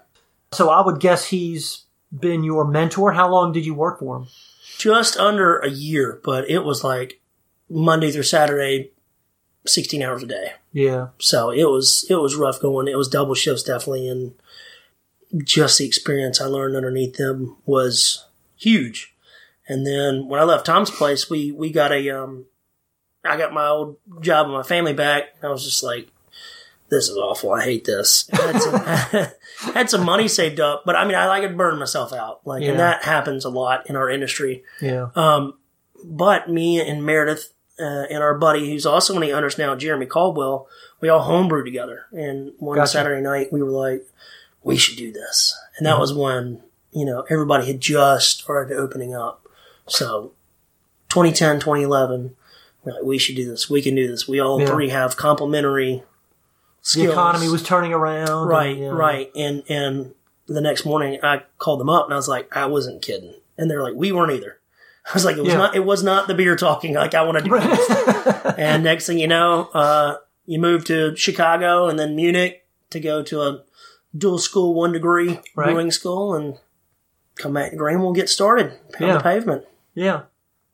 So 0.52 0.70
I 0.70 0.82
would 0.86 1.00
guess 1.00 1.26
he's 1.26 1.84
been 2.18 2.44
your 2.44 2.66
mentor. 2.66 3.14
How 3.14 3.30
long 3.30 3.52
did 3.52 3.66
you 3.66 3.74
work 3.74 4.00
for 4.00 4.18
him? 4.18 4.28
Just 4.78 5.18
under 5.18 5.60
a 5.60 5.70
year, 5.70 6.20
but 6.24 6.50
it 6.50 6.60
was 6.60 6.84
like 6.84 7.22
Monday 7.70 8.12
through 8.12 8.24
Saturday, 8.24 8.92
sixteen 9.66 10.02
hours 10.02 10.24
a 10.24 10.28
day. 10.28 10.54
Yeah. 10.72 11.10
So 11.20 11.52
it 11.52 11.66
was 11.66 12.06
it 12.10 12.16
was 12.16 12.36
rough 12.36 12.60
going. 12.60 12.88
It 12.88 12.98
was 12.98 13.08
double 13.08 13.36
shifts 13.36 13.64
definitely, 13.64 14.08
and 14.08 14.34
just 15.44 15.78
the 15.78 15.86
experience 15.86 16.42
I 16.42 16.46
learned 16.46 16.76
underneath 16.76 17.16
them 17.16 17.58
was 17.66 18.26
huge. 18.56 19.16
And 19.68 19.88
then 19.88 20.28
when 20.28 20.40
I 20.40 20.44
left 20.44 20.66
Tom's 20.66 20.92
place, 20.92 21.30
we 21.30 21.52
we 21.52 21.72
got 21.72 21.92
a 21.92 22.10
um, 22.10 22.46
I 23.24 23.38
got 23.38 23.54
my 23.54 23.68
old 23.68 23.98
job 24.22 24.48
and 24.48 24.56
my 24.56 24.64
family 24.64 24.94
back. 24.94 25.36
I 25.42 25.48
was 25.48 25.64
just 25.64 25.84
like, 25.84 26.10
this 26.90 27.08
is 27.08 27.18
awful. 27.18 27.54
I 27.54 27.64
hate 27.64 27.86
this. 27.86 28.30
I 28.34 28.42
had 28.52 28.62
some, 28.62 29.28
had 29.74 29.90
some 29.90 30.04
money 30.06 30.28
saved 30.28 30.60
up, 30.60 30.84
but 30.86 30.96
I 30.96 31.06
mean, 31.06 31.16
I 31.16 31.28
like 31.28 31.44
to 31.44 31.50
burn 31.50 31.80
myself 31.80 32.12
out. 32.14 32.42
Like, 32.46 32.64
Yeah. 32.64 32.72
and 32.72 32.80
that 32.80 33.04
happens 33.04 33.46
a 33.46 33.50
lot 33.50 33.90
in 33.90 33.96
our 33.96 34.10
industry. 34.10 34.64
Yeah. 34.82 35.10
Um, 35.16 35.56
but 36.04 36.50
me 36.50 36.80
and 36.82 37.06
Meredith 37.06 37.54
uh, 37.80 38.06
and 38.10 38.22
our 38.22 38.38
buddy, 38.38 38.70
who's 38.70 38.86
also 38.86 39.14
one 39.14 39.24
of 39.24 39.30
the 39.30 39.36
owners 39.36 39.58
now, 39.58 39.76
Jeremy 39.76 40.06
Caldwell, 40.06 40.68
we 41.02 41.10
all 41.10 41.22
homebrew 41.24 41.64
together. 41.64 42.06
And 42.12 42.52
one 42.60 42.78
Gotcha. 42.78 42.92
Saturday 42.92 43.22
night, 43.22 43.52
we 43.52 43.64
were 43.64 43.72
like, 43.72 44.06
we 44.64 44.78
should 44.78 44.98
do 44.98 45.12
this. 45.12 45.58
And 45.78 45.86
that 45.88 46.00
was 46.00 46.14
when, 46.14 46.62
you 46.92 47.06
know, 47.06 47.26
everybody 47.30 47.66
had 47.68 47.82
just 47.82 48.42
started 48.42 48.78
opening 48.78 49.16
up. 49.16 49.48
So 49.88 50.34
2010, 51.10 51.60
2011, 51.60 52.36
we're 52.84 52.94
like, 52.94 53.04
we 53.04 53.18
should 53.18 53.36
do 53.36 53.50
this. 53.50 53.70
We 53.70 53.82
can 53.82 53.96
do 53.96 54.08
this. 54.08 54.28
We 54.28 54.40
all 54.40 54.60
Yeah. 54.60 54.68
three 54.68 54.90
have 54.90 55.16
complementary 55.18 56.04
The 56.94 57.10
economy 57.10 57.50
was 57.50 57.64
turning 57.64 57.94
around. 57.94 58.48
Right, 58.48 58.76
and, 58.76 58.80
yeah. 58.80 58.90
right. 58.90 59.32
And 59.36 59.64
and 59.70 60.14
the 60.48 60.62
next 60.62 60.86
morning 60.86 61.20
I 61.24 61.44
called 61.58 61.80
them 61.80 61.90
up 61.90 62.06
and 62.06 62.14
I 62.14 62.18
was 62.18 62.28
like, 62.28 62.56
I 62.56 62.66
wasn't 62.66 63.02
kidding. 63.02 63.34
And 63.58 63.70
they're 63.72 63.82
like, 63.84 63.94
we 63.96 64.12
weren't 64.12 64.32
either. 64.34 64.60
I 65.10 65.14
was 65.14 65.26
like, 65.26 65.38
it 65.38 65.42
was 65.42 65.54
Yeah. 65.54 65.58
not 65.60 65.76
it 65.76 65.86
was 65.86 66.04
not 66.04 66.28
the 66.28 66.34
beer 66.34 66.56
talking 66.56 66.94
like 66.96 67.14
I 67.14 67.24
want 67.24 67.38
to 67.38 67.44
do 67.44 67.60
this. 67.60 67.90
and 68.58 68.84
next 68.84 69.06
thing 69.08 69.18
you 69.20 69.28
know, 69.28 69.70
uh, 69.74 70.18
you 70.46 70.60
move 70.60 70.84
to 70.86 71.16
Chicago 71.16 71.88
and 71.88 71.98
then 71.98 72.16
Munich 72.16 72.66
to 72.90 73.00
go 73.00 73.24
to 73.24 73.42
a 73.42 73.64
dual 74.16 74.38
school 74.38 74.74
one 74.74 74.92
degree 74.92 75.40
Right. 75.56 75.70
brewing 75.72 75.92
school 75.92 76.36
and 76.36 76.58
come 77.36 77.54
back 77.54 77.72
to 77.72 77.78
Greenville 77.78 78.08
and 78.08 78.16
get 78.16 78.30
started. 78.30 78.72
Pound 78.92 79.10
Yeah. 79.12 79.18
the 79.18 79.24
pavement. 79.24 79.64
Yeah. 79.96 80.24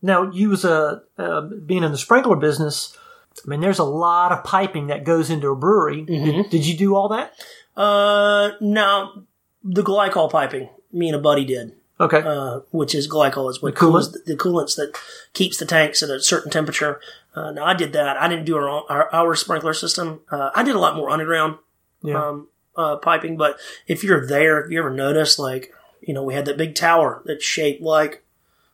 Now, 0.02 0.32
you 0.32 0.50
was 0.50 0.64
a 0.66 1.04
uh, 1.18 1.42
being 1.42 1.84
in 1.84 1.92
the 1.92 1.98
sprinkler 1.98 2.36
business, 2.38 2.98
I 3.46 3.50
mean, 3.50 3.62
there's 3.62 3.80
a 3.80 3.84
lot 3.86 4.32
of 4.32 4.44
piping 4.44 4.88
that 4.88 5.04
goes 5.04 5.30
into 5.30 5.48
a 5.50 5.56
brewery. 5.56 6.06
Mm-hmm. 6.06 6.26
Did, 6.44 6.50
did 6.50 6.66
you 6.66 6.78
do 6.78 6.96
all 6.96 7.10
that? 7.10 7.34
Uh, 7.76 8.52
no, 8.60 9.24
the 9.64 9.84
glycol 9.84 10.30
piping, 10.30 10.70
me 10.92 11.08
and 11.08 11.16
a 11.16 11.20
buddy 11.20 11.46
did. 11.46 11.74
Okay. 12.02 12.22
uh, 12.26 12.62
which 12.72 12.96
is 12.96 13.10
glycol, 13.10 13.50
is 13.50 13.62
what 13.62 13.76
The 13.76 13.80
coolant? 13.82 13.92
cools 13.92 14.12
the, 14.26 14.36
coolants 14.38 14.76
that 14.78 14.98
keeps 15.34 15.58
the 15.58 15.66
tanks 15.66 16.02
at 16.02 16.10
a 16.10 16.22
certain 16.22 16.50
temperature. 16.50 17.02
Uh, 17.36 17.52
now 17.52 17.66
I 17.66 17.74
did 17.74 17.92
that. 17.92 18.16
I 18.16 18.28
didn't 18.30 18.46
do 18.46 18.56
our 18.56 18.70
our, 18.90 19.14
our 19.14 19.36
sprinkler 19.36 19.74
system. 19.74 20.22
Uh, 20.32 20.50
I 20.56 20.64
did 20.64 20.76
a 20.76 20.80
lot 20.80 20.96
more 20.96 21.10
underground 21.10 21.58
Yeah. 22.02 22.22
um, 22.30 22.48
uh, 22.78 22.96
piping. 22.98 23.36
But 23.36 23.58
if 23.86 24.02
you're 24.04 24.26
there, 24.26 24.62
if 24.64 24.72
you 24.72 24.80
ever 24.80 24.90
notice, 24.90 25.38
like 25.38 25.74
you 26.02 26.14
know, 26.14 26.24
we 26.24 26.34
had 26.34 26.46
that 26.46 26.56
big 26.58 26.74
tower 26.76 27.22
that's 27.26 27.44
shaped 27.44 27.82
like 27.82 28.24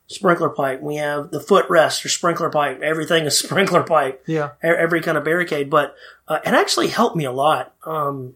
sprinkler 0.07 0.49
pipe. 0.49 0.81
We 0.81 0.95
have 0.97 1.31
the 1.31 1.39
footrest 1.39 2.05
or 2.05 2.09
sprinkler 2.09 2.49
pipe. 2.49 2.81
Everything 2.81 3.25
is 3.25 3.37
sprinkler 3.43 3.83
pipe 3.83 4.23
yeah. 4.27 4.51
every 4.61 5.01
kind 5.01 5.17
of 5.17 5.23
barricade, 5.23 5.69
but 5.69 5.95
uh, 6.27 6.39
it 6.45 6.53
actually 6.53 6.87
helped 6.87 7.15
me 7.15 7.25
a 7.25 7.31
lot. 7.31 7.73
Um, 7.83 8.35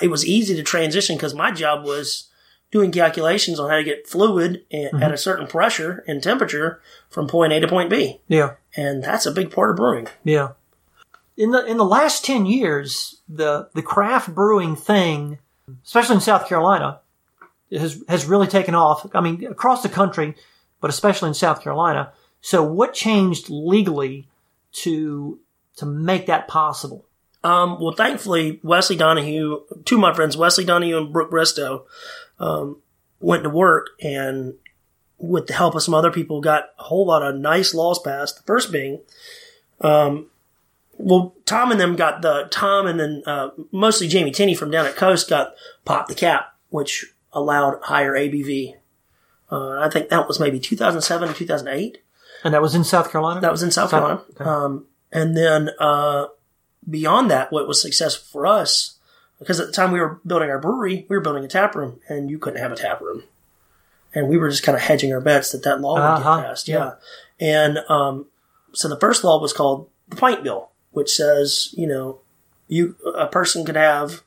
it 0.00 0.08
was 0.08 0.24
easy 0.24 0.54
to 0.54 0.62
transition 0.62 1.16
because 1.16 1.34
my 1.34 1.50
job 1.50 1.84
was 1.84 2.28
doing 2.70 2.90
calculations 2.90 3.60
on 3.60 3.68
how 3.68 3.76
to 3.76 3.84
get 3.84 4.06
fluid 4.08 4.64
a- 4.72 4.94
at 4.94 5.12
a 5.12 5.18
certain 5.18 5.46
pressure 5.46 6.02
and 6.06 6.22
temperature 6.22 6.80
from 7.10 7.28
point 7.28 7.52
A 7.52 7.60
to 7.60 7.68
point 7.68 7.90
B, 7.90 8.20
Yeah. 8.28 8.52
and 8.76 9.02
that's 9.04 9.26
a 9.26 9.32
big 9.32 9.50
part 9.50 9.70
of 9.70 9.76
brewing. 9.76 10.08
Yeah. 10.24 10.50
In 11.36 11.50
the 11.50 11.64
in 11.66 11.76
the 11.78 11.84
last 11.84 12.24
ten 12.24 12.46
years, 12.46 13.20
the 13.28 13.68
the 13.74 13.82
craft 13.82 14.34
brewing 14.34 14.76
thing, 14.76 15.38
especially 15.84 16.16
in 16.16 16.20
South 16.20 16.46
Carolina, 16.46 17.00
has 17.72 18.02
has 18.08 18.26
really 18.26 18.46
taken 18.46 18.74
off. 18.74 19.06
I 19.14 19.20
mean, 19.20 19.44
across 19.46 19.82
the 19.82 19.88
country, 19.88 20.34
but 20.82 20.90
especially 20.90 21.28
in 21.28 21.34
South 21.34 21.62
Carolina. 21.62 22.12
So, 22.42 22.62
what 22.62 22.92
changed 22.92 23.48
legally 23.48 24.28
to 24.72 25.38
to 25.76 25.86
make 25.86 26.26
that 26.26 26.48
possible? 26.48 27.06
Um, 27.42 27.80
well, 27.80 27.92
thankfully, 27.92 28.60
Wesley 28.62 28.96
Donehue, 28.96 29.60
two 29.84 29.94
of 29.94 30.00
my 30.00 30.12
friends, 30.12 30.36
Wesley 30.36 30.64
Donehue 30.64 30.98
and 30.98 31.12
Brook 31.12 31.30
Bristow, 31.30 31.86
um, 32.38 32.82
went 33.20 33.44
to 33.44 33.50
work 33.50 33.90
and 34.02 34.54
with 35.18 35.46
the 35.46 35.54
help 35.54 35.74
of 35.74 35.82
some 35.82 35.94
other 35.94 36.10
people 36.10 36.40
got 36.40 36.70
a 36.78 36.84
whole 36.84 37.06
lot 37.06 37.22
of 37.22 37.36
nice 37.36 37.74
laws 37.74 37.98
passed. 37.98 38.36
The 38.36 38.42
first 38.42 38.72
being, 38.72 39.00
um, 39.80 40.26
well, 40.98 41.34
Tom 41.46 41.70
and 41.70 41.80
them 41.80 41.96
got 41.96 42.22
the, 42.22 42.48
Tom 42.50 42.86
and 42.86 42.98
then, 42.98 43.22
uh, 43.26 43.50
mostly 43.70 44.08
Jaime 44.08 44.32
Tenny 44.32 44.54
from 44.54 44.70
down 44.70 44.86
at 44.86 44.96
Coast 44.96 45.28
got 45.28 45.54
popped 45.84 46.08
the 46.08 46.14
Cap, 46.14 46.54
which 46.70 47.14
allowed 47.32 47.80
higher 47.82 48.12
ABV. 48.12 48.74
Uh, 49.52 49.78
I 49.80 49.90
think 49.90 50.08
that 50.08 50.26
was 50.26 50.40
maybe 50.40 50.58
2007 50.58 51.28
or 51.28 51.32
2008. 51.34 51.98
And 52.44 52.54
that 52.54 52.62
was 52.62 52.74
in 52.74 52.84
South 52.84 53.12
Carolina. 53.12 53.40
That 53.40 53.52
was 53.52 53.62
in 53.62 53.70
South 53.70 53.90
South- 53.90 54.00
Carolina. 54.00 54.22
okay. 54.34 54.44
Um, 54.44 54.86
and 55.12 55.36
then 55.36 55.70
uh, 55.78 56.26
beyond 56.88 57.30
that, 57.30 57.52
what 57.52 57.68
was 57.68 57.80
successful 57.80 58.24
for 58.32 58.46
us, 58.46 58.98
because 59.38 59.60
at 59.60 59.66
the 59.66 59.72
time 59.72 59.92
we 59.92 60.00
were 60.00 60.20
building 60.26 60.48
our 60.50 60.58
brewery, 60.58 61.04
we 61.08 61.16
were 61.16 61.20
building 61.22 61.44
a 61.44 61.48
tap 61.48 61.74
room, 61.74 62.00
and 62.08 62.30
you 62.30 62.38
couldn't 62.38 62.60
have 62.60 62.72
a 62.72 62.76
tap 62.76 63.00
room. 63.00 63.24
And 64.14 64.28
we 64.28 64.38
were 64.38 64.48
just 64.50 64.62
kind 64.62 64.74
of 64.76 64.82
hedging 64.82 65.12
our 65.12 65.20
bets 65.20 65.52
that 65.52 65.62
that 65.64 65.80
law 65.80 65.94
would 65.94 66.00
Uh-huh. 66.02 66.36
get 66.40 66.46
passed. 66.48 66.68
Yeah. 66.68 66.92
And 67.40 67.78
um, 67.88 68.26
so 68.72 68.88
the 68.88 68.98
first 68.98 69.22
law 69.24 69.40
was 69.40 69.52
called 69.52 69.88
the 70.08 70.16
Pint 70.16 70.42
Bill, 70.44 70.70
which 70.92 71.10
says, 71.10 71.70
you 71.76 71.86
know, 71.86 72.20
you 72.68 72.96
a 73.16 73.26
person 73.26 73.64
could 73.64 73.76
have, 73.76 74.22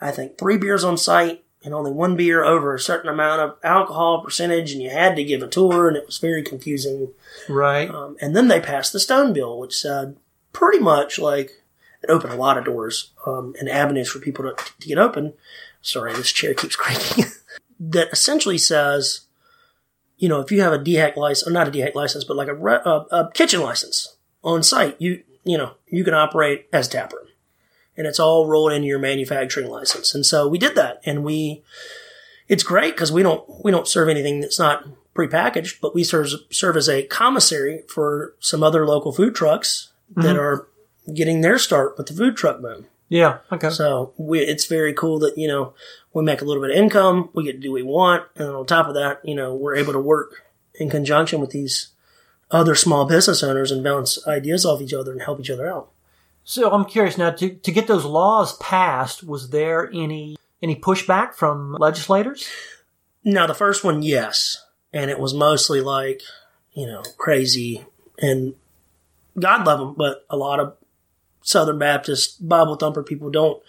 I 0.00 0.10
think, 0.10 0.38
three 0.38 0.56
beers 0.56 0.84
on 0.84 0.96
site 0.96 1.44
and 1.62 1.74
only 1.74 1.92
one 1.92 2.16
beer 2.16 2.42
over 2.42 2.74
a 2.74 2.80
certain 2.80 3.10
amount 3.10 3.40
of 3.40 3.56
alcohol 3.62 4.22
percentage, 4.22 4.72
and 4.72 4.82
you 4.82 4.90
had 4.90 5.16
to 5.16 5.24
give 5.24 5.42
a 5.42 5.48
tour, 5.48 5.88
and 5.88 5.96
it 5.96 6.06
was 6.06 6.18
very 6.18 6.42
confusing. 6.42 7.12
right. 7.48 7.90
Um, 7.90 8.16
and 8.20 8.34
then 8.34 8.48
they 8.48 8.60
passed 8.60 8.92
the 8.92 9.00
Stone 9.00 9.32
Bill, 9.32 9.58
which 9.58 9.76
said 9.76 10.16
pretty 10.52 10.78
much 10.78 11.18
like 11.18 11.62
it 12.02 12.10
opened 12.10 12.32
a 12.32 12.36
lot 12.36 12.56
of 12.56 12.64
doors 12.64 13.10
um, 13.26 13.54
and 13.58 13.68
avenues 13.68 14.08
for 14.08 14.18
people 14.20 14.44
to, 14.44 14.64
to 14.80 14.88
get 14.88 14.98
open. 14.98 15.34
Sorry, 15.82 16.12
this 16.14 16.32
chair 16.32 16.54
keeps 16.54 16.76
creaking. 16.76 17.26
that 17.78 18.10
essentially 18.12 18.58
says, 18.58 19.22
you 20.16 20.28
know, 20.28 20.40
if 20.40 20.50
you 20.50 20.60
have 20.60 20.72
a 20.72 20.78
DHEC 20.78 21.16
license, 21.16 21.48
or 21.48 21.52
not 21.52 21.68
a 21.68 21.70
DHEC 21.70 21.94
license, 21.94 22.24
but 22.24 22.36
like 22.36 22.48
a, 22.48 22.54
re- 22.54 22.80
a, 22.84 22.90
a 23.10 23.30
kitchen 23.32 23.60
license 23.60 24.16
on 24.42 24.62
site, 24.62 24.96
you 24.98 25.22
you 25.44 25.56
know 25.56 25.72
you 25.86 26.04
can 26.04 26.14
operate 26.14 26.68
as 26.72 26.86
a 26.86 26.90
tap 26.90 27.12
room, 27.12 27.26
and 28.00 28.06
it's 28.06 28.18
all 28.18 28.46
rolled 28.46 28.72
into 28.72 28.88
your 28.88 28.98
manufacturing 28.98 29.68
license. 29.68 30.14
And 30.14 30.24
so 30.24 30.48
we 30.48 30.56
did 30.56 30.74
that, 30.74 31.02
and 31.04 31.22
we 31.22 31.62
it's 32.48 32.62
great 32.62 32.94
because 32.94 33.12
we 33.12 33.22
don't 33.22 33.44
we 33.62 33.70
don't 33.70 33.86
serve 33.86 34.08
anything 34.08 34.40
that's 34.40 34.58
not 34.58 34.86
prepackaged, 35.14 35.82
but 35.82 35.94
we 35.94 36.02
serve 36.02 36.30
serve 36.50 36.78
as 36.78 36.88
a 36.88 37.02
commissary 37.02 37.82
for 37.88 38.34
some 38.40 38.62
other 38.62 38.86
local 38.86 39.12
food 39.12 39.34
trucks 39.34 39.92
that 40.16 40.22
mm-hmm. 40.22 40.40
are 40.40 40.66
getting 41.12 41.42
their 41.42 41.58
start 41.58 41.98
with 41.98 42.06
the 42.06 42.14
food 42.14 42.38
truck 42.38 42.62
boom. 42.62 42.86
Yeah. 43.10 43.38
Okay. 43.52 43.68
So 43.68 44.14
we, 44.16 44.40
it's 44.40 44.64
very 44.64 44.94
cool 44.94 45.18
that 45.18 45.36
you 45.36 45.46
know 45.46 45.74
we 46.14 46.24
make 46.24 46.40
a 46.40 46.46
little 46.46 46.62
bit 46.62 46.70
of 46.70 46.78
income, 46.78 47.28
we 47.34 47.44
get 47.44 47.52
to 47.52 47.58
do 47.58 47.72
what 47.72 47.76
we 47.76 47.82
want, 47.82 48.24
and 48.34 48.48
on 48.48 48.64
top 48.64 48.86
of 48.86 48.94
that, 48.94 49.20
you 49.24 49.34
know 49.34 49.54
we're 49.54 49.76
able 49.76 49.92
to 49.92 50.00
work 50.00 50.46
in 50.74 50.88
conjunction 50.88 51.38
with 51.38 51.50
these 51.50 51.88
other 52.50 52.74
small 52.74 53.04
business 53.04 53.42
owners 53.42 53.70
and 53.70 53.84
bounce 53.84 54.26
ideas 54.26 54.64
off 54.64 54.80
each 54.80 54.94
other 54.94 55.12
and 55.12 55.20
help 55.20 55.38
each 55.38 55.50
other 55.50 55.70
out. 55.70 55.90
So 56.44 56.70
I'm 56.70 56.84
curious 56.84 57.16
now 57.18 57.30
to 57.30 57.50
to 57.54 57.72
get 57.72 57.86
those 57.86 58.04
laws 58.04 58.56
passed. 58.58 59.22
Was 59.22 59.50
there 59.50 59.88
any 59.92 60.36
any 60.62 60.76
pushback 60.76 61.34
from 61.34 61.74
legislators? 61.74 62.48
Now 63.24 63.46
the 63.46 63.54
first 63.54 63.84
one, 63.84 64.02
yes, 64.02 64.64
and 64.92 65.10
it 65.10 65.18
was 65.18 65.34
mostly 65.34 65.80
like 65.80 66.22
you 66.72 66.86
know 66.86 67.02
crazy 67.18 67.84
and 68.18 68.54
God 69.38 69.66
love 69.66 69.78
them, 69.78 69.94
but 69.96 70.24
a 70.28 70.36
lot 70.36 70.60
of 70.60 70.76
Southern 71.42 71.78
Baptist 71.78 72.46
Bible 72.46 72.76
thumper 72.76 73.02
people 73.02 73.30
don't. 73.30 73.62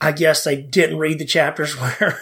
I 0.00 0.12
guess 0.12 0.44
they 0.44 0.56
didn't 0.56 0.98
read 0.98 1.18
the 1.18 1.24
chapters 1.24 1.72
where 1.80 2.18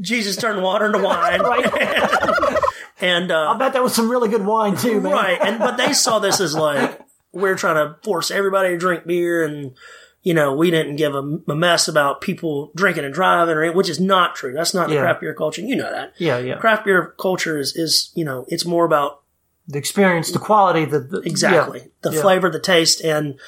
Jesus 0.00 0.36
turned 0.36 0.62
water 0.62 0.86
into 0.86 0.98
wine, 0.98 1.40
Right. 1.42 1.66
and 3.00 3.30
uh, 3.30 3.50
I 3.50 3.58
bet 3.58 3.74
that 3.74 3.82
was 3.82 3.94
some 3.94 4.10
really 4.10 4.28
good 4.28 4.44
wine 4.46 4.76
too, 4.76 5.00
man. 5.00 5.12
right, 5.12 5.38
and 5.42 5.58
but 5.58 5.76
they 5.76 5.92
saw 5.92 6.18
this 6.20 6.40
as 6.40 6.54
like 6.54 7.00
we're 7.32 7.56
trying 7.56 7.76
to 7.76 7.96
force 8.02 8.30
everybody 8.30 8.70
to 8.70 8.78
drink 8.78 9.06
beer, 9.06 9.44
and 9.44 9.74
you 10.22 10.34
know 10.34 10.54
we 10.54 10.70
didn't 10.70 10.96
give 10.96 11.14
a, 11.14 11.38
a 11.48 11.54
mess 11.54 11.88
about 11.88 12.20
people 12.20 12.70
drinking 12.74 13.04
and 13.04 13.14
driving, 13.14 13.56
or 13.56 13.72
which 13.72 13.88
is 13.88 14.00
not 14.00 14.34
true. 14.34 14.52
That's 14.52 14.74
not 14.74 14.88
the 14.88 14.94
Yeah. 14.94 15.02
craft 15.02 15.20
beer 15.20 15.34
culture. 15.34 15.62
You 15.62 15.76
know 15.76 15.90
that 15.90 16.12
Yeah. 16.18 16.38
Yeah. 16.38 16.56
craft 16.58 16.84
beer 16.84 17.14
culture 17.18 17.58
is 17.58 17.74
is 17.76 18.10
you 18.14 18.24
know 18.24 18.44
it's 18.48 18.64
more 18.64 18.84
about 18.84 19.22
The 19.68 19.78
experience, 19.78 20.30
the 20.32 20.38
quality, 20.38 20.84
the, 20.86 21.00
the 21.00 21.18
exactly 21.20 21.80
yeah. 21.80 21.86
the 22.02 22.12
Yeah. 22.12 22.20
flavor, 22.22 22.50
the 22.50 22.60
taste, 22.60 23.00
and 23.02 23.38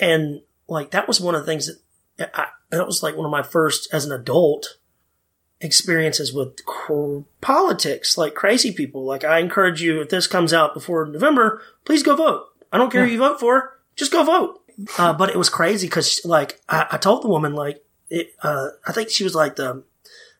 and 0.00 0.42
like 0.68 0.90
that 0.92 1.08
was 1.08 1.20
one 1.20 1.34
of 1.34 1.40
the 1.42 1.46
things 1.46 1.66
that 2.16 2.30
I, 2.34 2.46
that 2.70 2.86
was 2.86 3.02
like 3.02 3.16
one 3.16 3.24
of 3.26 3.32
my 3.32 3.42
first 3.42 3.88
as 3.92 4.04
an 4.04 4.12
adult 4.12 4.78
experiences 5.60 6.32
with 6.32 6.64
cr- 6.66 7.20
politics, 7.40 8.18
like 8.18 8.34
crazy 8.34 8.72
people. 8.72 9.04
Like 9.04 9.24
I 9.24 9.38
encourage 9.38 9.80
you, 9.82 10.00
if 10.02 10.08
this 10.10 10.26
comes 10.26 10.52
out 10.52 10.74
before 10.74 11.06
November, 11.06 11.62
please 11.84 12.02
go 12.02 12.16
vote. 12.16 12.46
I 12.74 12.78
don't 12.78 12.90
care 12.90 13.06
who 13.06 13.12
you 13.12 13.18
vote 13.18 13.38
for, 13.38 13.78
just 13.94 14.10
go 14.10 14.24
vote. 14.24 14.60
Uh, 14.98 15.12
but 15.12 15.30
it 15.30 15.36
was 15.36 15.48
crazy 15.48 15.86
because 15.86 16.20
like 16.24 16.60
I, 16.68 16.86
I 16.90 16.96
told 16.96 17.22
the 17.22 17.28
woman 17.28 17.54
like 17.54 17.84
it, 18.10 18.34
uh, 18.42 18.70
I 18.84 18.90
think 18.90 19.08
she 19.08 19.22
was 19.22 19.32
like 19.32 19.54
the 19.54 19.84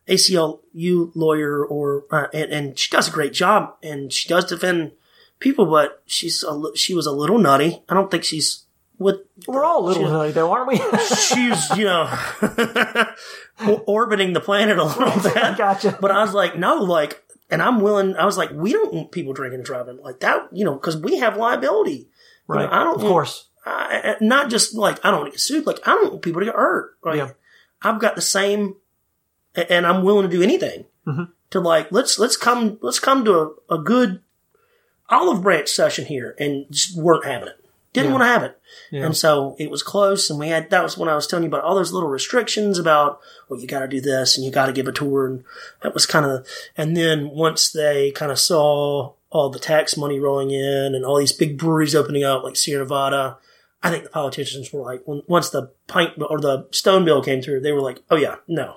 ACLU 0.09 1.12
lawyer 1.14 1.64
or 1.64 2.05
uh, 2.11 2.26
and, 2.35 2.53
and 2.53 2.79
she 2.79 2.91
does 2.91 3.07
a 3.07 3.12
great 3.12 3.33
job 3.33 3.76
and 3.83 4.12
she 4.12 4.29
does 4.29 4.47
defend 4.47 4.91
people, 5.38 5.67
but 5.67 6.03
she's 6.07 6.43
a, 6.43 6.62
she 6.75 6.95
was 6.95 7.07
a 7.07 7.12
little 7.12 7.38
nutty. 7.38 7.83
I 7.88 7.95
don't 7.95 8.11
think 8.11 8.25
she's 8.25 8.64
with 8.99 9.21
We're 9.47 9.64
all 9.64 9.85
a 9.85 9.87
little 9.87 10.05
she- 10.05 10.11
nutty 10.11 10.33
though, 10.33 10.53
aren't 10.53 10.67
we? 10.69 10.76
she's 11.17 11.71
you 11.76 11.85
know 11.85 12.11
orbiting 13.87 14.33
the 14.33 14.41
planet 14.41 14.79
a 14.79 14.85
little 14.85 15.23
bit. 15.23 15.57
Gotcha. 15.57 15.97
But 16.00 16.11
I 16.11 16.23
was 16.23 16.35
like, 16.35 16.59
no, 16.59 16.76
like, 16.76 17.23
and 17.50 17.62
I'm 17.62 17.81
willing. 17.81 18.17
I 18.17 18.25
was 18.25 18.37
like, 18.37 18.50
we 18.50 18.73
don't 18.73 18.93
want 18.93 19.12
people 19.12 19.33
drinking 19.33 19.61
and 19.61 19.64
driving 19.64 19.99
like 20.03 20.21
that, 20.21 20.49
you 20.53 20.64
know, 20.64 20.75
because 20.75 20.97
we 20.97 21.19
have 21.19 21.37
liability. 21.37 22.09
You 22.49 22.55
know, 22.57 22.61
right. 22.63 22.73
I 22.73 22.85
don't 22.85 22.97
of 22.97 23.03
want- 23.03 23.13
course. 23.13 23.49
I, 23.67 24.17
not 24.21 24.51
just 24.51 24.75
like 24.75 25.05
I 25.05 25.11
don't 25.11 25.21
want 25.21 25.29
to 25.33 25.37
get 25.37 25.41
sued. 25.41 25.67
Like 25.67 25.81
I 25.87 25.93
don't 25.93 26.11
want 26.11 26.23
people 26.23 26.41
to 26.41 26.47
get 26.47 26.55
hurt. 26.55 26.97
Like 27.03 27.17
Yeah. 27.17 27.31
I've 27.83 27.99
got 28.01 28.15
the 28.15 28.21
same, 28.23 28.77
and 29.55 29.87
I'm 29.87 30.03
willing 30.05 30.29
to 30.29 30.35
do 30.37 30.43
anything 30.43 30.85
Mhm. 31.07 31.29
to 31.51 31.61
like 31.61 31.91
let's 31.91 32.19
let's 32.19 32.37
come 32.37 32.79
let's 32.83 32.99
come 32.99 33.25
to 33.25 33.55
a, 33.71 33.75
a 33.77 33.79
good 33.79 34.21
olive 35.09 35.43
branch 35.43 35.69
session 35.69 36.05
here, 36.07 36.35
and 36.39 36.67
just 36.71 36.97
weren't 36.97 37.25
having 37.25 37.49
it. 37.49 37.61
Didn't 37.95 38.07
Yeah. 38.09 38.13
want 38.13 38.23
to 38.23 38.27
have 38.29 38.43
it. 38.43 38.59
Yeah. 38.91 39.07
And 39.07 39.17
so 39.17 39.55
it 39.59 39.71
was 39.71 39.83
close, 39.83 40.29
and 40.29 40.39
we 40.39 40.49
had 40.49 40.69
that 40.71 40.83
was 40.83 40.99
when 40.99 41.09
I 41.09 41.15
was 41.15 41.27
telling 41.27 41.45
you 41.45 41.49
about 41.49 41.63
all 41.65 41.75
those 41.77 41.93
little 41.93 42.09
restrictions 42.09 42.79
about 42.79 43.21
well, 43.49 43.61
you 43.61 43.67
got 43.67 43.81
to 43.81 43.89
do 43.89 44.01
this 44.01 44.37
and 44.37 44.45
you 44.45 44.51
got 44.53 44.67
to 44.67 44.73
give 44.73 44.89
a 44.89 44.93
tour, 44.93 45.27
and 45.27 45.45
that 45.83 45.95
was 45.95 46.05
kind 46.05 46.27
of. 46.27 46.47
And 46.77 46.97
then 46.97 47.31
once 47.31 47.71
they 47.71 48.11
kind 48.13 48.33
of 48.33 48.39
saw 48.39 49.13
all 49.35 49.50
the 49.50 49.59
tax 49.59 49.97
money 49.97 50.21
rolling 50.21 50.53
in 50.53 50.95
and 50.95 51.05
all 51.05 51.19
these 51.19 51.33
big 51.33 51.59
breweries 51.59 51.93
opening 51.93 52.23
up 52.23 52.45
like 52.45 52.55
Sierra 52.55 52.85
Nevada, 52.85 53.37
I 53.83 53.91
think 53.91 54.05
the 54.05 54.11
politicians 54.11 54.73
were 54.73 54.81
like, 54.81 55.03
when, 55.07 55.23
once 55.26 55.50
the 55.50 55.73
pint 55.88 56.12
or 56.31 56.38
the 56.38 56.69
Stone 56.71 57.05
Bill 57.05 57.21
came 57.21 57.43
through, 57.43 57.61
they 57.61 57.73
were 57.73 57.81
like, 57.81 58.00
oh 58.12 58.17
yeah, 58.17 58.37
no, 58.47 58.76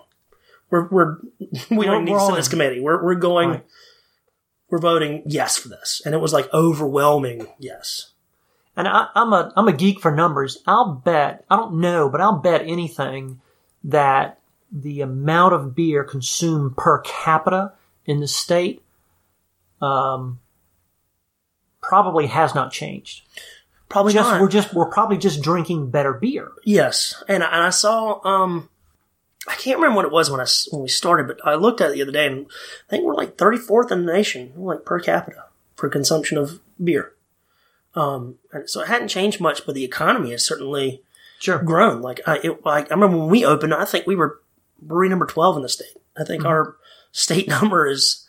we're 0.71 0.87
we're 0.89 1.17
we 1.69 1.77
We're- 1.77 1.85
don't 1.85 2.05
need 2.05 2.17
to 2.17 2.33
this 2.35 2.47
committee. 2.47 2.79
We're 2.81 3.01
we're 3.03 3.15
going. 3.15 3.49
Right. 3.49 3.65
We're 4.69 4.79
voting 4.79 5.23
yes 5.25 5.55
for 5.55 5.69
this, 5.69 6.01
and 6.03 6.13
it 6.13 6.17
was 6.17 6.33
like 6.33 6.53
overwhelming 6.53 7.47
yes. 7.57 8.11
And 8.75 8.85
I, 8.85 9.07
I'm 9.15 9.31
a 9.31 9.53
I'm 9.55 9.69
a 9.69 9.73
geek 9.73 10.01
for 10.01 10.13
numbers. 10.13 10.61
I'll 10.65 10.95
bet 10.95 11.45
I 11.49 11.55
don't 11.55 11.79
know, 11.79 12.09
but 12.09 12.19
I'll 12.19 12.39
bet 12.39 12.63
anything 12.63 13.39
that 13.85 14.41
the 14.71 14.99
amount 15.01 15.53
of 15.53 15.73
beer 15.73 16.03
consumed 16.03 16.75
per 16.75 16.99
capita 16.99 17.73
in 18.05 18.19
the 18.19 18.27
state 18.27 18.83
um, 19.81 20.39
probably 21.87 22.27
has 22.27 22.53
not 22.53 22.71
changed. 22.71 23.23
Probably 23.89 24.11
Just 24.13 24.29
not. 24.29 24.41
we're 24.41 24.49
just 24.49 24.73
we're 24.73 24.89
probably 24.91 25.17
just 25.17 25.41
drinking 25.41 25.89
better 25.91 26.11
beer. 26.13 26.51
Yes, 26.65 27.23
and 27.29 27.41
and 27.41 27.55
I 27.63 27.69
saw 27.69 28.19
um, 28.25 28.67
I 29.47 29.55
can't 29.55 29.77
remember 29.79 29.95
what 29.95 30.05
it 30.05 30.11
was 30.11 30.29
when 30.29 30.41
I 30.41 30.45
when 30.71 30.81
we 30.81 30.89
started, 30.89 31.25
but 31.27 31.39
I 31.47 31.55
looked 31.55 31.79
at 31.79 31.91
it 31.91 31.93
the 31.93 32.01
other 32.01 32.11
day, 32.11 32.27
and 32.27 32.47
I 32.47 32.89
think 32.89 33.05
we're 33.05 33.15
like 33.15 33.37
34th 33.37 33.91
in 33.91 34.05
the 34.05 34.11
nation, 34.11 34.51
like 34.57 34.83
per 34.83 34.99
capita 34.99 35.45
for 35.75 35.87
consumption 35.87 36.37
of 36.37 36.59
beer. 36.83 37.13
Um, 37.95 38.35
and 38.51 38.69
so 38.69 38.81
it 38.81 38.87
hadn't 38.89 39.07
changed 39.07 39.39
much, 39.39 39.65
but 39.65 39.73
the 39.73 39.85
economy 39.85 40.31
has 40.31 40.45
certainly 40.45 41.01
Sure. 41.39 41.59
grown. 41.59 42.01
Like 42.01 42.19
I, 42.27 42.39
it, 42.43 42.65
like 42.65 42.91
I 42.91 42.95
remember 42.95 43.17
when 43.17 43.29
we 43.29 43.45
opened, 43.45 43.73
I 43.73 43.85
think 43.85 44.05
we 44.05 44.15
were 44.17 44.41
brewery 44.81 45.07
number 45.07 45.25
12 45.25 45.55
in 45.57 45.61
the 45.61 45.69
state. 45.69 45.95
I 46.19 46.23
think 46.25 46.43
our 46.45 46.75
state 47.13 47.47
number 47.61 47.87
is 47.87 48.27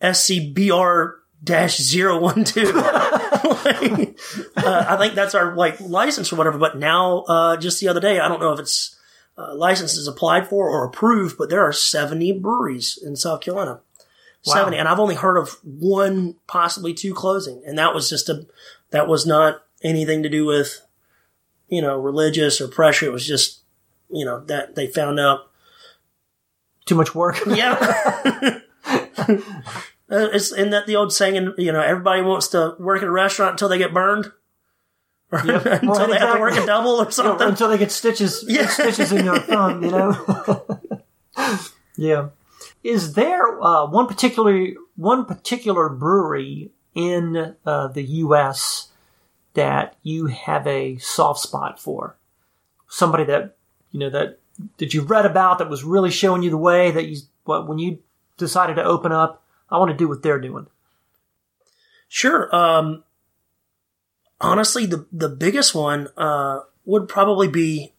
SCBR 0.00 1.14
dash 1.42 1.78
zero 1.78 2.18
one 2.18 2.44
two. 2.44 2.72
Like, 3.64 4.18
uh, 4.56 4.84
I 4.88 4.96
think 4.96 5.14
that's 5.14 5.34
our 5.34 5.54
like 5.54 5.78
license 5.80 6.32
or 6.32 6.36
whatever. 6.36 6.58
But 6.58 6.78
now, 6.78 7.20
uh, 7.28 7.56
just 7.56 7.80
the 7.80 7.88
other 7.88 8.00
day, 8.00 8.18
I 8.18 8.26
don't 8.26 8.40
know 8.40 8.52
if 8.52 8.58
it's 8.58 8.96
uh, 9.36 9.54
licenses 9.54 10.08
applied 10.08 10.48
for 10.48 10.68
or 10.68 10.84
approved, 10.84 11.36
but 11.38 11.48
there 11.48 11.62
are 11.62 11.72
seventy 11.72 12.32
breweries 12.32 12.98
in 13.00 13.14
South 13.14 13.40
Carolina. 13.40 13.80
Wow. 14.46 14.54
Seventy, 14.54 14.78
and 14.78 14.88
I've 14.88 14.98
only 14.98 15.14
heard 15.14 15.36
of 15.36 15.58
one, 15.62 16.36
possibly 16.46 16.94
two 16.94 17.14
closing, 17.14 17.62
and 17.64 17.78
that 17.78 17.94
was 17.94 18.08
just 18.08 18.28
a 18.28 18.46
that 18.90 19.06
was 19.06 19.26
not 19.26 19.62
anything 19.82 20.22
to 20.22 20.28
do 20.28 20.44
with 20.44 20.80
you 21.68 21.82
know 21.82 21.96
religious 21.98 22.60
or 22.60 22.68
pressure. 22.68 23.06
It 23.06 23.12
was 23.12 23.26
just 23.26 23.60
you 24.10 24.24
know 24.24 24.40
that 24.46 24.74
they 24.74 24.86
found 24.86 25.20
out 25.20 25.50
Too 26.86 26.94
much 26.96 27.14
work. 27.14 27.38
yeah. 27.46 28.58
Uh, 30.12 30.28
it's 30.32 30.52
in 30.52 30.68
that 30.70 30.86
the 30.86 30.94
old 30.94 31.12
saying, 31.12 31.54
you 31.56 31.72
know, 31.72 31.80
everybody 31.80 32.20
wants 32.20 32.48
to 32.48 32.76
work 32.78 33.00
in 33.00 33.08
a 33.08 33.10
restaurant 33.10 33.52
until 33.52 33.68
they 33.70 33.78
get 33.78 33.94
burned, 33.94 34.30
Yep. 35.32 35.44
until 35.66 35.88
Right, 35.88 36.10
they 36.10 36.18
have 36.18 36.34
to 36.34 36.40
work 36.40 36.56
a 36.56 36.66
double 36.66 37.00
or 37.00 37.10
something. 37.10 37.48
until 37.48 37.68
they 37.70 37.78
get 37.78 37.90
stitches 37.90 38.44
Yeah. 38.48 38.66
stitches 38.66 39.10
in 39.12 39.24
their 39.24 39.38
thumb, 39.38 39.82
you 39.82 39.90
know. 39.90 40.66
yeah. 41.96 42.28
Is 42.84 43.14
there 43.14 43.62
uh, 43.62 43.86
one 43.86 44.06
particular 44.06 44.68
one 44.96 45.24
particular 45.24 45.88
brewery 45.88 46.70
in 46.94 47.54
uh, 47.64 47.88
the 47.88 48.02
U.S. 48.02 48.88
that 49.54 49.96
you 50.02 50.26
have 50.26 50.66
a 50.66 50.98
soft 50.98 51.40
spot 51.40 51.80
for? 51.80 52.16
Somebody 52.88 53.24
that 53.24 53.56
you 53.92 54.00
know 54.00 54.10
that 54.10 54.38
that 54.78 54.92
you've 54.92 55.10
read 55.10 55.24
about 55.24 55.58
that 55.58 55.70
was 55.70 55.84
really 55.84 56.10
showing 56.10 56.42
you 56.42 56.50
the 56.50 56.58
way 56.58 56.90
that 56.90 57.06
you 57.06 57.16
what 57.44 57.66
when 57.66 57.78
you 57.78 57.98
decided 58.36 58.74
to 58.76 58.84
open 58.84 59.12
up. 59.12 59.41
I 59.72 59.78
want 59.78 59.90
to 59.90 59.96
do 59.96 60.08
what 60.08 60.22
they're 60.22 60.40
doing. 60.40 60.66
Sure. 62.08 62.54
Um, 62.54 63.04
honestly, 64.40 64.84
the 64.86 65.06
the 65.10 65.30
biggest 65.30 65.74
one 65.74 66.08
uh, 66.16 66.60
would 66.84 67.08
probably 67.08 67.48
be. 67.48 67.94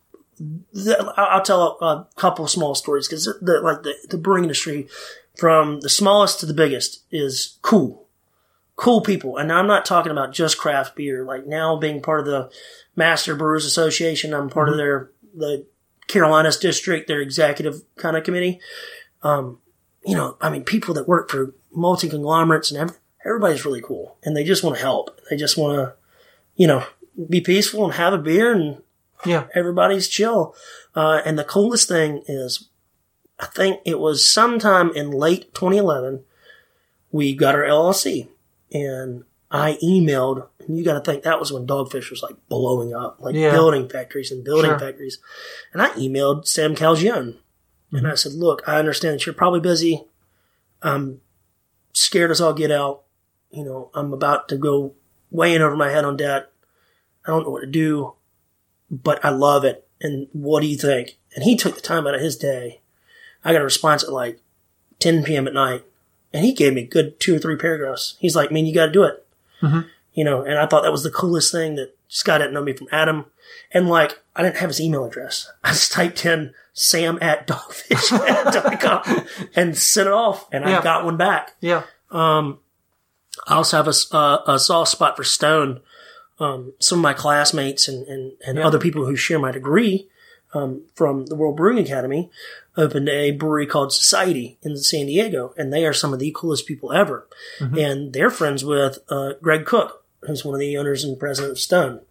The, 0.71 1.13
I'll 1.15 1.43
tell 1.43 1.77
a, 1.79 1.85
a 1.85 2.07
couple 2.15 2.45
of 2.45 2.51
small 2.51 2.75
stories 2.75 3.07
because 3.07 3.25
the, 3.25 3.59
like 3.61 3.83
the, 3.83 3.95
the 4.09 4.17
brewing 4.17 4.43
industry, 4.43 4.87
from 5.37 5.79
the 5.81 5.89
smallest 5.89 6.39
to 6.39 6.45
the 6.45 6.53
biggest, 6.53 7.03
is 7.11 7.59
cool, 7.61 8.07
cool 8.75 9.01
people. 9.01 9.37
And 9.37 9.51
I'm 9.51 9.67
not 9.67 9.85
talking 9.85 10.11
about 10.11 10.33
just 10.33 10.57
craft 10.57 10.95
beer. 10.95 11.23
Like 11.23 11.45
now, 11.45 11.77
being 11.77 12.01
part 12.01 12.19
of 12.19 12.25
the 12.25 12.51
Master 12.95 13.35
Brewers 13.35 13.65
Association, 13.65 14.33
I'm 14.33 14.49
part 14.49 14.69
of 14.69 14.77
their 14.77 15.11
the 15.35 15.65
Carolinas 16.07 16.57
district, 16.57 17.07
their 17.07 17.21
executive 17.21 17.81
kind 17.95 18.17
of 18.17 18.23
committee. 18.23 18.59
Um, 19.21 19.59
you 20.05 20.15
know, 20.15 20.37
I 20.41 20.49
mean, 20.49 20.63
people 20.63 20.93
that 20.95 21.07
work 21.07 21.29
for 21.29 21.53
multi 21.73 22.09
conglomerates 22.09 22.71
and 22.71 22.79
ev- 22.89 22.99
everybody's 23.25 23.65
really 23.65 23.81
cool 23.81 24.17
and 24.23 24.35
they 24.35 24.43
just 24.43 24.63
want 24.63 24.75
to 24.75 24.81
help. 24.81 25.19
They 25.29 25.35
just 25.37 25.57
want 25.57 25.77
to, 25.77 25.93
you 26.55 26.67
know, 26.67 26.85
be 27.29 27.41
peaceful 27.41 27.83
and 27.85 27.93
have 27.93 28.13
a 28.13 28.17
beer 28.17 28.51
and 28.53 28.81
Yeah. 29.25 29.47
everybody's 29.55 30.07
chill. 30.07 30.55
Uh, 30.95 31.21
and 31.25 31.37
the 31.39 31.43
coolest 31.43 31.87
thing 31.87 32.23
is, 32.27 32.69
I 33.39 33.45
think 33.47 33.79
it 33.85 33.99
was 33.99 34.25
sometime 34.27 34.91
in 34.95 35.11
late 35.11 35.53
2011, 35.53 36.23
we 37.11 37.33
got 37.35 37.55
our 37.55 37.63
LLC 37.63 38.27
and 38.71 39.23
I 39.51 39.77
emailed, 39.83 40.47
and 40.59 40.75
you 40.77 40.83
got 40.83 40.93
to 40.93 40.99
think 41.11 41.23
that 41.23 41.39
was 41.39 41.51
when 41.51 41.67
Dogfish 41.67 42.09
was 42.09 42.23
like 42.23 42.35
blowing 42.49 42.93
up, 42.95 43.17
like 43.19 43.35
Yeah. 43.35 43.51
building 43.51 43.87
factories 43.87 44.31
and 44.31 44.43
building 44.43 44.71
Sure. 44.71 44.79
factories. 44.79 45.19
And 45.71 45.81
I 45.81 45.89
emailed 45.91 46.47
Sam 46.47 46.75
Calagione 46.75 47.37
and 47.91 48.07
I 48.07 48.15
said, 48.15 48.33
look, 48.33 48.67
I 48.67 48.79
understand 48.79 49.13
that 49.15 49.25
you're 49.27 49.33
probably 49.35 49.59
busy. 49.59 50.05
I'm 50.81 51.21
scared 51.93 52.31
as 52.31 52.41
all 52.41 52.53
get 52.53 52.71
out. 52.71 53.03
You 53.51 53.63
know, 53.63 53.89
I'm 53.93 54.13
about 54.13 54.49
to 54.49 54.57
go 54.57 54.93
way 55.31 55.55
in 55.55 55.61
over 55.61 55.75
my 55.75 55.89
head 55.89 56.05
on 56.05 56.17
debt. 56.17 56.51
I 57.25 57.31
don't 57.31 57.43
know 57.43 57.51
what 57.51 57.61
to 57.61 57.67
do, 57.67 58.13
but 58.91 59.23
I 59.23 59.29
love 59.29 59.63
it. 59.63 59.87
And 60.01 60.27
what 60.33 60.61
do 60.61 60.67
you 60.67 60.77
think? 60.77 61.17
And 61.35 61.43
he 61.43 61.55
took 61.55 61.75
the 61.75 61.81
time 61.81 62.05
out 62.05 62.15
of 62.15 62.21
his 62.21 62.35
day. 62.35 62.81
I 63.45 63.53
got 63.53 63.61
a 63.61 63.65
response 63.65 64.03
at 64.03 64.11
like 64.11 64.39
10 64.99 65.23
p.m. 65.23 65.47
at 65.47 65.53
night 65.53 65.83
and 66.33 66.43
he 66.45 66.53
gave 66.53 66.73
me 66.73 66.83
good 66.83 67.19
two 67.19 67.35
or 67.35 67.39
three 67.39 67.55
paragraphs. 67.55 68.15
He's 68.19 68.35
like, 68.35 68.51
man, 68.51 68.65
you 68.65 68.73
got 68.73 68.87
to 68.87 68.91
do 68.91 69.03
it. 69.03 69.25
Mhm. 69.61 69.85
You 70.13 70.23
know, 70.23 70.41
and 70.43 70.57
I 70.57 70.65
thought 70.67 70.83
that 70.83 70.91
was 70.91 71.03
the 71.03 71.11
coolest 71.11 71.51
thing 71.51 71.75
that 71.75 71.95
guy 72.23 72.37
didn't 72.37 72.53
know 72.53 72.63
me 72.63 72.73
from 72.73 72.87
Adam. 72.91 73.25
And 73.71 73.87
like, 73.87 74.21
I 74.35 74.43
didn't 74.43 74.57
have 74.57 74.69
his 74.69 74.81
email 74.81 75.05
address. 75.05 75.51
I 75.63 75.69
just 75.69 75.91
typed 75.91 76.25
in 76.25 76.53
sam 76.73 77.19
at 77.21 77.45
dogfish.com 77.47 79.25
and 79.55 79.77
sent 79.77 80.07
it 80.07 80.13
off 80.13 80.47
and 80.51 80.63
Yeah. 80.67 80.79
I 80.79 80.83
got 80.83 81.05
one 81.05 81.17
back. 81.17 81.53
Yeah. 81.61 81.83
Um, 82.11 82.59
I 83.47 83.55
also 83.55 83.77
have 83.77 83.87
a, 83.87 84.15
uh, 84.15 84.43
a 84.47 84.59
soft 84.59 84.91
spot 84.91 85.15
for 85.17 85.23
Stone. 85.23 85.81
Um, 86.39 86.73
some 86.79 86.99
of 86.99 87.03
my 87.03 87.13
classmates 87.13 87.87
and, 87.87 88.07
and, 88.07 88.33
and 88.45 88.57
Yeah. 88.57 88.65
other 88.67 88.79
people 88.79 89.05
who 89.05 89.15
share 89.15 89.39
my 89.39 89.51
degree 89.51 90.07
um, 90.53 90.83
from 90.95 91.25
the 91.27 91.35
World 91.35 91.57
Brewing 91.57 91.79
Academy 91.83 92.29
opened 92.77 93.09
a 93.09 93.31
brewery 93.31 93.65
called 93.67 93.91
Societe 93.93 94.57
in 94.61 94.77
San 94.77 95.05
Diego, 95.07 95.53
and 95.57 95.71
they 95.73 95.83
are 95.85 95.93
some 95.93 96.13
of 96.13 96.19
the 96.19 96.31
coolest 96.35 96.67
people 96.67 96.91
ever. 96.91 97.27
And 97.59 98.13
they're 98.13 98.29
friends 98.31 98.63
with 98.65 98.99
uh, 99.09 99.33
Greg 99.41 99.65
Koch, 99.65 100.03
who's 100.21 100.43
one 100.45 100.53
of 100.55 100.59
the 100.59 100.77
owners 100.77 101.03
and 101.03 101.19
president 101.19 101.51
of 101.53 101.59
Stone. 101.59 102.01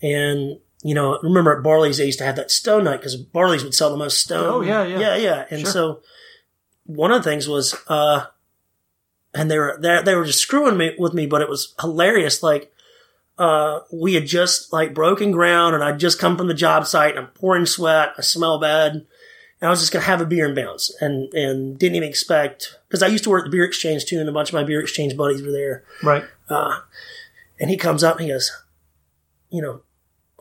And 0.00 0.58
you 0.82 0.94
know, 0.94 1.18
remember 1.22 1.56
at 1.56 1.62
Barley's 1.62 1.98
they 1.98 2.06
used 2.06 2.18
to 2.18 2.24
have 2.24 2.36
that 2.36 2.50
Stone 2.50 2.84
night 2.84 2.98
because 2.98 3.16
Barley's 3.16 3.64
would 3.64 3.74
sell 3.74 3.90
the 3.90 3.96
most 3.96 4.20
Stone. 4.20 4.44
Oh, 4.46 4.60
yeah, 4.60 4.84
yeah. 4.84 4.98
yeah, 4.98 5.16
yeah. 5.16 5.44
And 5.50 5.60
Sure. 5.62 5.70
so 5.70 6.00
one 6.84 7.10
of 7.12 7.22
the 7.22 7.30
things 7.30 7.48
was, 7.48 7.74
uh, 7.88 8.26
and 9.34 9.50
they 9.50 9.58
were 9.58 9.78
they, 9.80 10.02
they 10.02 10.14
were 10.14 10.24
just 10.24 10.40
screwing 10.40 10.76
me 10.76 10.94
with 10.98 11.14
me, 11.14 11.26
but 11.26 11.40
it 11.40 11.48
was 11.48 11.74
hilarious. 11.80 12.42
Like, 12.42 12.72
uh, 13.38 13.80
we 13.92 14.14
had 14.14 14.26
just 14.26 14.72
like 14.72 14.92
broken 14.94 15.30
ground, 15.30 15.74
and 15.74 15.82
I'd 15.82 15.98
just 16.00 16.18
come 16.18 16.36
from 16.36 16.48
the 16.48 16.54
job 16.54 16.86
site, 16.86 17.16
and 17.16 17.20
I'm 17.26 17.32
pouring 17.32 17.64
sweat, 17.66 18.10
I 18.18 18.20
smell 18.22 18.60
bad, 18.60 18.92
and 18.92 19.06
I 19.62 19.70
was 19.70 19.80
just 19.80 19.92
gonna 19.92 20.04
have 20.04 20.20
a 20.20 20.26
beer 20.26 20.46
and 20.46 20.54
bounce, 20.56 20.94
and 21.00 21.32
and 21.32 21.78
didn't 21.78 21.96
even 21.96 22.08
expect 22.08 22.76
because 22.88 23.02
I 23.02 23.06
used 23.06 23.24
to 23.24 23.30
work 23.30 23.42
at 23.46 23.50
the 23.50 23.56
beer 23.56 23.64
exchange 23.64 24.04
too, 24.04 24.20
and 24.20 24.28
a 24.28 24.32
bunch 24.32 24.50
of 24.50 24.54
my 24.54 24.64
beer 24.64 24.80
exchange 24.80 25.16
buddies 25.16 25.42
were 25.42 25.52
there. 25.52 25.84
Right. 26.02 26.24
Uh, 26.50 26.80
and 27.58 27.70
he 27.70 27.76
comes 27.78 28.02
up 28.04 28.16
and 28.16 28.26
he 28.26 28.32
goes, 28.32 28.50
you 29.50 29.62
know, 29.62 29.80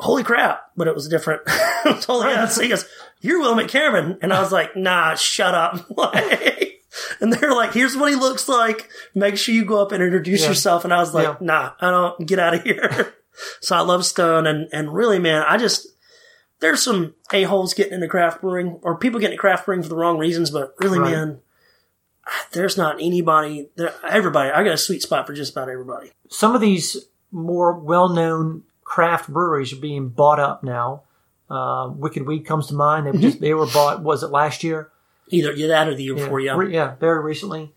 holy 0.02 0.24
crap, 0.24 0.64
but 0.76 0.88
it 0.88 0.96
was 0.96 1.08
different. 1.08 1.42
I 1.48 1.82
was 1.86 2.06
totally 2.06 2.34
honest. 2.34 2.60
He 2.60 2.68
goes, 2.68 2.86
you're 3.22 3.40
Will 3.40 3.56
McCameron. 3.56 4.18
And 4.22 4.34
I 4.34 4.42
was 4.42 4.52
like, 4.52 4.76
nah, 4.76 5.16
shut 5.16 5.56
up. 5.56 5.86
And 7.22 7.32
they're 7.32 7.54
like, 7.54 7.74
here's 7.74 7.96
what 7.96 8.10
he 8.10 8.18
looks 8.18 8.50
like. 8.50 8.90
Make 9.16 9.38
sure 9.38 9.56
you 9.56 9.64
go 9.64 9.82
up 9.82 9.94
and 9.94 10.04
introduce 10.04 10.42
Yeah. 10.42 10.50
yourself. 10.50 10.84
And 10.84 10.94
I 10.94 10.98
was 10.98 11.14
like, 11.14 11.26
Yeah. 11.26 11.36
nah, 11.40 11.72
I 11.80 11.90
don't 11.90 12.28
get 12.28 12.38
out 12.38 12.54
of 12.54 12.64
here. 12.64 13.14
so 13.62 13.78
I 13.78 13.80
love 13.80 14.06
Stone 14.06 14.46
and, 14.46 14.68
and 14.74 14.94
really, 14.94 15.18
man, 15.18 15.46
I 15.48 15.56
just, 15.58 15.88
there's 16.60 16.84
some 16.84 17.16
a-holes 17.32 17.74
getting 17.76 17.94
into 17.94 18.10
craft 18.10 18.42
brewing 18.42 18.78
or 18.84 18.98
people 18.98 19.22
getting 19.22 19.34
into 19.36 19.40
craft 19.42 19.66
brewing 19.66 19.84
for 19.84 19.88
the 19.90 19.96
wrong 19.96 20.18
reasons, 20.18 20.52
but 20.52 20.74
really, 20.80 21.00
Right. 21.00 21.12
man, 21.12 21.40
there's 22.52 22.76
not 22.76 22.96
anybody 23.00 23.70
there. 23.78 23.94
Everybody, 24.08 24.50
I 24.52 24.62
got 24.66 24.74
a 24.74 24.78
sweet 24.78 25.02
spot 25.02 25.26
for 25.28 25.34
just 25.34 25.54
about 25.54 25.70
everybody. 25.70 26.12
some 26.30 26.56
of 26.56 26.60
these 26.62 26.98
more 27.32 27.72
well-known 27.80 28.64
craft 28.92 29.30
breweries 29.30 29.72
are 29.72 29.78
being 29.80 30.10
bought 30.10 30.40
up 30.40 30.64
now. 30.64 31.04
Uh, 31.50 31.90
Wicked 31.96 32.28
Weed 32.28 32.46
comes 32.46 32.68
to 32.68 32.74
mind. 32.74 33.06
They 33.08 33.12
were 33.12 33.18
just 33.20 33.40
they 33.40 33.54
were 33.54 33.68
bought. 33.68 34.04
Was 34.04 34.22
it 34.24 34.32
last 34.32 34.64
year? 34.64 34.90
Either 35.30 35.56
that 35.70 35.88
or 35.88 35.96
the 35.96 36.04
year 36.04 36.16
before, 36.16 36.40
yeah. 36.42 36.56
Re- 36.58 36.74
yeah, 36.74 36.96
very 37.00 37.22
recently. 37.24 37.72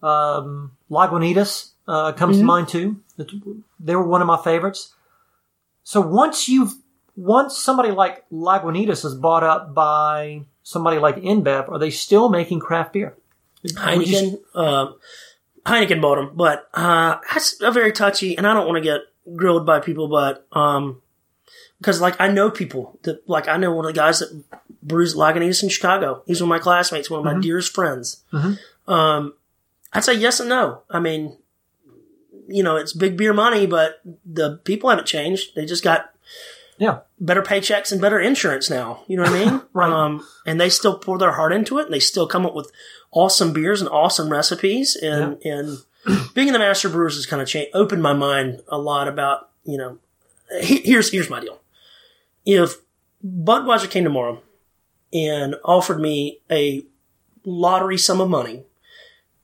Um, 0.00 0.76
Lagunitas 0.88 1.70
uh, 1.88 2.12
comes 2.12 2.38
to 2.38 2.44
mind 2.44 2.68
too. 2.68 3.00
They 3.80 3.96
were 3.96 4.06
one 4.06 4.20
of 4.20 4.28
my 4.28 4.40
favorites. 4.42 4.94
So 5.82 6.00
once 6.00 6.48
you've 6.48 6.72
once 7.16 7.58
somebody 7.58 7.90
like 7.90 8.24
Lagunitas 8.30 9.04
is 9.04 9.14
bought 9.14 9.42
up 9.42 9.74
by 9.74 10.42
somebody 10.62 10.98
like 11.00 11.16
InBev, 11.16 11.68
are 11.68 11.78
they 11.80 11.90
still 11.90 12.28
making 12.28 12.60
craft 12.60 12.92
beer? 12.92 13.16
Heineken, 13.66 14.06
just- 14.06 14.56
um, 14.56 14.94
Heineken 15.66 16.00
bought 16.00 16.16
them, 16.16 16.30
but 16.34 16.68
uh, 16.74 17.16
that's 17.32 17.60
a 17.60 17.70
very 17.72 17.92
touchy, 17.92 18.36
and 18.38 18.46
I 18.46 18.54
don't 18.54 18.66
want 18.66 18.76
to 18.76 18.82
get 18.82 19.00
grilled 19.36 19.66
by 19.66 19.80
people, 19.80 20.08
but 20.08 20.46
um, 20.52 21.02
because 21.78 22.00
like 22.00 22.20
I 22.20 22.28
know 22.28 22.50
people 22.50 22.98
that 23.02 23.28
like 23.28 23.48
I 23.48 23.56
know 23.56 23.72
one 23.72 23.84
of 23.84 23.92
the 23.94 23.98
guys 24.00 24.20
that 24.20 24.44
brews 24.82 25.14
Lagunitas 25.14 25.62
in 25.62 25.68
Chicago. 25.68 26.22
He's 26.26 26.40
one 26.42 26.46
of 26.48 26.56
my 26.56 26.58
classmates, 26.62 27.10
one 27.10 27.18
of 27.20 27.24
my 27.34 27.40
dearest 27.40 27.74
friends. 27.74 28.22
Mhm. 28.32 28.58
Um, 28.88 29.34
I'd 29.92 30.04
say 30.04 30.14
yes 30.14 30.40
and 30.40 30.48
no. 30.48 30.82
I 30.90 31.00
mean, 31.00 31.36
you 32.48 32.62
know, 32.62 32.76
it's 32.76 32.92
big 32.92 33.16
beer 33.16 33.32
money, 33.32 33.66
but 33.66 34.00
the 34.24 34.56
people 34.64 34.90
haven't 34.90 35.06
changed. 35.06 35.54
They 35.54 35.64
just 35.66 35.84
got 35.84 36.10
Yeah. 36.78 37.00
better 37.20 37.42
paychecks 37.42 37.92
and 37.92 38.00
better 38.00 38.18
insurance 38.18 38.70
now. 38.70 39.04
You 39.06 39.16
know 39.18 39.24
what 39.24 39.32
I 39.32 39.44
mean? 39.44 39.62
Right. 39.72 39.92
Um, 39.92 40.26
and 40.46 40.60
they 40.60 40.70
still 40.70 40.98
pour 40.98 41.18
their 41.18 41.32
heart 41.32 41.52
into 41.52 41.78
it 41.78 41.84
and 41.84 41.94
they 41.94 42.00
still 42.00 42.26
come 42.26 42.44
up 42.46 42.54
with 42.54 42.70
awesome 43.12 43.52
beers 43.52 43.80
and 43.80 43.90
awesome 43.90 44.30
recipes. 44.30 44.96
And, 44.96 45.38
and 45.44 45.78
being 46.34 46.48
in 46.48 46.52
the 46.52 46.58
master 46.58 46.88
brewers 46.88 47.16
has 47.16 47.26
kind 47.26 47.42
of 47.42 47.48
changed, 47.48 47.70
opened 47.74 48.02
my 48.02 48.12
mind 48.12 48.62
a 48.68 48.78
lot 48.78 49.08
about, 49.08 49.50
you 49.64 49.78
know, 49.78 49.98
here's, 50.60 51.10
here's 51.10 51.30
my 51.30 51.40
deal. 51.40 51.60
If 52.44 52.76
Budweiser 53.24 53.90
came 53.90 54.04
tomorrow 54.04 54.42
and 55.12 55.56
offered 55.64 56.00
me 56.00 56.40
a 56.50 56.84
lottery 57.44 57.98
sum 57.98 58.20
of 58.20 58.30
money 58.30 58.64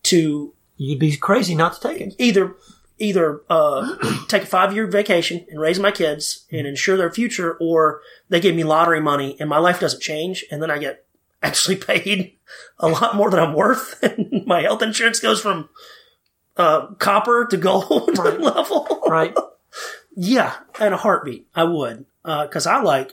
to 0.05 0.55
You'd 0.77 0.99
be 0.99 1.17
crazy 1.17 1.55
not 1.55 1.75
to 1.75 1.81
take 1.81 2.01
it. 2.01 2.15
either 2.19 2.55
either 2.99 3.43
uh, 3.51 3.97
take 4.29 4.43
a 4.43 4.47
five 4.47 4.75
year 4.75 4.87
vacation 4.87 5.47
and 5.51 5.61
raise 5.61 5.79
my 5.79 5.91
kids 5.91 6.47
and 6.51 6.67
ensure 6.67 6.97
their 6.97 7.13
future, 7.13 7.57
or 7.61 8.01
they 8.29 8.41
give 8.41 8.55
me 8.55 8.65
lottery 8.65 9.01
money 9.01 9.37
and 9.41 9.49
my 9.49 9.59
life 9.59 9.81
doesn't 9.81 10.03
change, 10.03 10.45
and 10.51 10.63
then 10.63 10.71
I 10.71 10.79
get 10.79 11.05
actually 11.43 11.77
paid 11.93 12.35
a 12.79 12.89
lot 12.89 13.17
more 13.17 13.31
than 13.31 13.41
I'm 13.41 13.55
worth, 13.55 14.03
and 14.03 14.47
my 14.47 14.63
health 14.63 14.83
insurance 14.83 15.21
goes 15.21 15.41
from 15.41 15.69
uh, 16.57 16.87
copper 16.95 17.47
to 17.51 17.57
gold 17.57 18.17
level. 18.19 19.03
Right. 19.07 19.35
Yeah, 20.19 20.55
in 20.81 20.95
a 20.95 20.97
heartbeat, 20.97 21.47
I 21.55 21.65
would, 21.65 22.07
because 22.25 22.67
I 22.67 22.81
like 22.81 23.13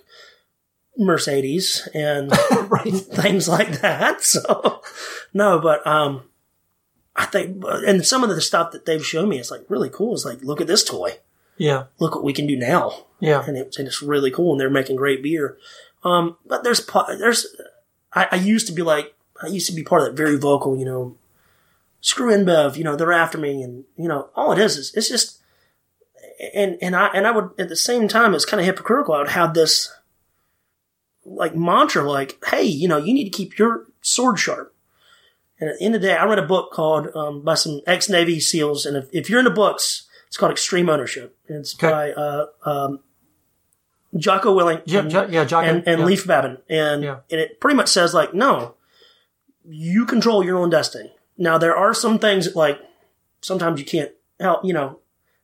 Mercedes 0.98 1.86
and 1.94 2.32
right. 2.70 2.94
things 2.94 3.50
like 3.50 3.82
that. 3.82 4.22
So, 4.22 4.82
no, 5.34 5.60
but 5.60 5.86
um, 5.86 6.24
I 7.14 7.26
think, 7.26 7.62
and 7.68 8.06
some 8.06 8.24
of 8.24 8.30
the 8.30 8.40
stuff 8.40 8.72
that 8.72 8.86
they've 8.86 9.06
shown 9.06 9.28
me 9.28 9.38
is 9.38 9.52
like 9.52 9.66
really 9.68 9.90
cool. 9.90 10.14
It's 10.14 10.24
like, 10.24 10.42
look 10.44 10.62
at 10.62 10.68
this 10.68 10.86
toy. 10.86 11.18
Yeah. 11.58 11.86
Look 12.00 12.16
what 12.16 12.24
we 12.24 12.32
can 12.32 12.48
do 12.48 12.56
now, 12.56 13.08
Yeah. 13.20 13.44
and 13.46 13.58
it's, 13.58 13.78
and 13.78 13.86
it's 13.86 14.02
really 14.02 14.32
cool. 14.32 14.54
And 14.54 14.62
they're 14.62 14.70
making 14.70 14.96
great 14.96 15.22
beer. 15.22 15.58
Um, 16.06 16.38
but 16.46 16.64
there's 16.64 16.86
there's, 17.20 17.48
I, 18.14 18.30
I 18.32 18.36
used 18.38 18.68
to 18.68 18.74
be 18.74 18.82
like, 18.82 19.14
I 19.42 19.48
used 19.48 19.68
to 19.68 19.76
be 19.76 19.84
part 19.84 20.04
of 20.04 20.08
that 20.08 20.16
very 20.24 20.38
vocal, 20.38 20.78
you 20.78 20.86
know, 20.86 21.18
screw 22.04 22.32
InBev, 22.32 22.76
you 22.76 22.84
know, 22.84 22.96
they're 22.98 23.12
after 23.14 23.38
me, 23.38 23.64
and 23.64 23.86
you 23.98 24.08
know, 24.08 24.30
all 24.36 24.52
it 24.52 24.60
is 24.60 24.76
is 24.78 24.94
it's 24.94 25.08
just, 25.10 25.42
and 26.54 26.78
and 26.82 26.96
I 26.96 27.08
and 27.08 27.26
I 27.26 27.32
would 27.32 27.50
at 27.58 27.70
the 27.70 27.76
same 27.76 28.08
time 28.08 28.36
it's 28.36 28.46
kind 28.46 28.60
of 28.60 28.66
hypocritical. 28.68 29.16
I 29.16 29.20
would 29.20 29.30
have 29.30 29.54
this 29.56 29.92
like 31.26 31.56
mantra, 31.56 32.04
like, 32.04 32.38
hey, 32.48 32.64
you 32.64 32.88
know, 32.88 32.98
you 32.98 33.14
need 33.14 33.24
to 33.24 33.30
keep 33.38 33.58
your 33.58 33.86
sword 34.02 34.38
sharp. 34.38 34.76
And 35.60 35.70
at 35.70 35.80
the 35.80 35.86
end 35.86 35.96
of 35.96 36.02
the 36.02 36.08
day, 36.10 36.18
I 36.18 36.26
read 36.26 36.40
a 36.40 36.46
book 36.46 36.72
called 36.74 37.08
um, 37.16 37.42
by 37.42 37.54
some 37.56 37.80
ex 37.88 38.10
Navy 38.10 38.40
SEALs, 38.42 38.86
and 38.86 38.98
if, 38.98 39.06
if 39.14 39.30
you're 39.30 39.40
into 39.40 39.52
books, 39.52 40.08
it's 40.28 40.36
called 40.36 40.52
Extreme 40.52 40.90
Ownership. 40.90 41.38
It's 41.48 41.74
Okay. 41.76 41.90
by 41.90 42.12
uh, 42.12 42.46
um, 42.66 43.00
Jocko 44.18 44.54
Willink 44.58 44.82
Yeah. 44.86 45.00
and, 45.00 45.10
Jo- 45.10 45.28
yeah. 45.30 45.46
Jock 45.46 45.64
and, 45.66 45.88
and 45.88 46.00
yeah. 46.02 46.06
Leif 46.06 46.28
Babin, 46.28 46.58
and 46.68 47.04
Yeah. 47.04 47.20
and 47.32 47.40
it 47.40 47.62
pretty 47.62 47.78
much 47.78 47.88
says 47.88 48.14
like, 48.14 48.34
no, 48.34 48.76
you 49.66 50.06
control 50.06 50.44
your 50.44 50.58
own 50.58 50.70
destiny. 50.70 51.14
Now 51.38 51.58
there 51.58 51.76
are 51.76 51.94
some 51.94 52.20
things 52.20 52.56
like 52.56 52.80
sometimes 53.42 53.80
you 53.80 53.86
can't 53.86 54.12
help, 54.40 54.64
you 54.66 54.74
know, 54.74 55.00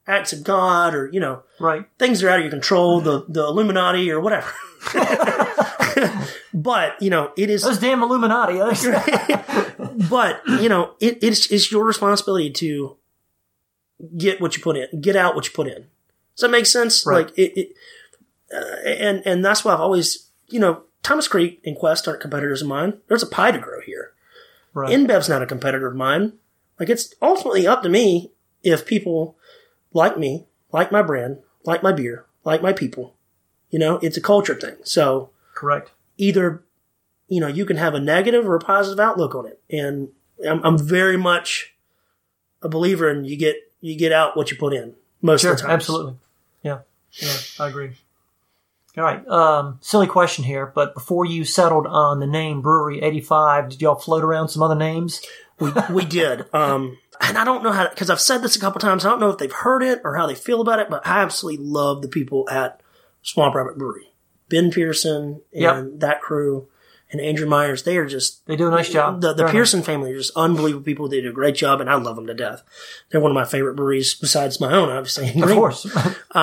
acts 0.07 0.33
of 0.33 0.43
God 0.43 0.95
or 0.95 1.09
you 1.11 1.19
know 1.19 1.43
Right. 1.59 1.85
things 1.99 2.19
that 2.21 2.27
are 2.27 2.31
out 2.31 2.37
of 2.39 2.43
your 2.43 2.51
control, 2.51 3.01
the 3.01 3.25
the 3.27 3.43
Illuminati 3.43 4.11
or 4.11 4.19
whatever. 4.19 4.51
but 6.53 7.01
you 7.01 7.09
know, 7.09 7.31
it 7.37 7.49
is 7.49 7.63
Those 7.63 7.79
damn 7.79 8.01
Illuminati. 8.03 8.59
But 10.09 10.41
you 10.47 10.69
know, 10.69 10.93
it, 10.99 11.19
it's 11.21 11.51
it's 11.51 11.71
your 11.71 11.85
responsibility 11.85 12.51
to 12.51 12.97
get 14.17 14.39
what 14.39 14.55
you 14.55 14.63
put 14.63 14.77
in, 14.77 15.01
get 15.01 15.15
out 15.15 15.35
what 15.35 15.45
you 15.45 15.51
put 15.53 15.67
in. 15.67 15.87
Does 16.35 16.41
that 16.41 16.51
make 16.51 16.65
sense? 16.65 17.05
Right. 17.05 17.25
Like 17.25 17.37
it, 17.37 17.53
it 17.59 17.73
uh, 18.55 18.87
and 18.87 19.21
and 19.25 19.43
that's 19.43 19.65
why 19.65 19.73
I've 19.73 19.81
always, 19.81 20.29
you 20.47 20.59
know, 20.59 20.83
Thomas 21.03 21.27
Creek 21.27 21.61
and 21.65 21.75
Quest 21.75 22.07
aren't 22.07 22.21
competitors 22.21 22.61
of 22.61 22.67
mine. 22.69 22.99
There's 23.07 23.23
a 23.23 23.27
pie 23.27 23.51
to 23.51 23.59
grow 23.59 23.81
here. 23.81 24.13
Right. 24.73 24.91
InBev's 24.91 25.29
not 25.29 25.41
a 25.41 25.45
competitor 25.45 25.87
of 25.87 25.95
mine. 25.95 26.33
Like 26.79 26.89
it's 26.89 27.13
ultimately 27.21 27.67
up 27.67 27.83
to 27.83 27.89
me 27.89 28.31
if 28.63 28.85
people 28.85 29.35
like 29.93 30.17
me, 30.17 30.45
like 30.71 30.91
my 30.91 31.01
brand, 31.01 31.39
like 31.65 31.83
my 31.83 31.91
beer, 31.91 32.25
like 32.43 32.61
my 32.61 32.73
people. 32.73 33.15
You 33.69 33.79
know, 33.79 33.97
it's 34.01 34.17
a 34.17 34.21
culture 34.21 34.55
thing. 34.55 34.77
So 34.83 35.29
Correct. 35.53 35.91
either 36.17 36.63
you 37.27 37.39
know 37.39 37.47
you 37.47 37.63
can 37.65 37.77
have 37.77 37.93
a 37.93 37.99
negative 37.99 38.47
or 38.47 38.55
a 38.55 38.59
positive 38.59 38.99
outlook 38.99 39.35
on 39.35 39.45
it 39.45 39.61
and 39.69 40.09
i'm, 40.49 40.63
I'm 40.65 40.79
very 40.79 41.15
much 41.15 41.75
a 42.63 42.67
believer 42.69 43.07
in 43.07 43.23
you 43.23 43.37
get 43.37 43.55
you 43.81 43.95
get 43.95 44.11
out 44.11 44.35
what 44.35 44.49
you 44.49 44.57
put 44.57 44.73
in 44.73 44.95
most 45.21 45.41
Sure. 45.41 45.51
of 45.51 45.57
the 45.57 45.61
time 45.63 45.71
Absolutely. 45.73 46.15
Yeah. 46.63 46.79
Yeah. 47.21 47.35
I 47.59 47.67
agree. 47.67 47.91
All 48.99 49.05
right. 49.05 49.27
Um, 49.27 49.79
silly 49.81 50.07
question 50.07 50.43
here, 50.43 50.71
but 50.75 50.93
before 50.93 51.25
you 51.25 51.45
settled 51.45 51.87
on 51.87 52.19
the 52.19 52.27
name 52.27 52.61
Brewery 52.61 53.01
85, 53.01 53.69
did 53.69 53.81
y'all 53.81 53.95
float 53.95 54.23
around 54.23 54.49
some 54.49 54.61
other 54.61 54.75
names? 54.75 55.21
we, 55.59 55.71
we 55.89 56.05
did 56.05 56.45
um 56.53 56.97
and 57.19 57.37
i 57.37 57.43
don't 57.43 57.63
know 57.63 57.71
how 57.73 57.89
because 57.89 58.09
i've 58.09 58.21
said 58.21 58.37
this 58.41 58.55
a 58.55 58.59
couple 58.59 58.79
times 58.79 59.05
i 59.05 59.09
don't 59.09 59.19
know 59.19 59.29
if 59.29 59.37
they've 59.37 59.51
heard 59.51 59.83
it 59.83 59.99
or 60.05 60.15
how 60.15 60.25
they 60.25 60.35
feel 60.35 60.61
about 60.61 60.79
it 60.79 60.89
but 60.89 61.05
i 61.05 61.21
absolutely 61.21 61.61
love 61.65 62.01
the 62.01 62.07
people 62.07 62.47
at 62.49 62.81
swamp 63.23 63.53
rabbit 63.53 63.77
brewery 63.77 64.13
ben 64.47 64.71
pearson 64.71 65.41
and 65.53 65.61
Yep. 65.61 65.85
that 65.97 66.21
crew 66.21 66.69
and 67.11 67.19
andrew 67.19 67.45
myers 67.45 67.83
they 67.83 67.97
are 67.97 68.05
just 68.05 68.45
They 68.45 68.55
do 68.55 68.67
a 68.67 68.71
nice 68.71 68.89
job. 68.89 69.19
The, 69.19 69.33
the 69.33 69.47
Pearson 69.47 69.83
family 69.83 70.13
are 70.13 70.17
just 70.17 70.31
unbelievable 70.37 70.85
people. 70.85 71.09
They 71.09 71.19
do 71.21 71.31
a 71.31 71.33
great 71.33 71.55
job, 71.55 71.81
and 71.81 71.89
I 71.89 71.95
love 71.95 72.15
them 72.15 72.27
to 72.27 72.33
death. 72.35 72.61
They're 73.09 73.19
one 73.19 73.31
of 73.31 73.35
my 73.35 73.45
favorite 73.45 73.75
breweries 73.75 74.13
besides 74.13 74.61
my 74.61 74.71
own, 74.71 74.89
obviously. 74.89 75.29
Of 75.41 75.49
course. 75.49 75.87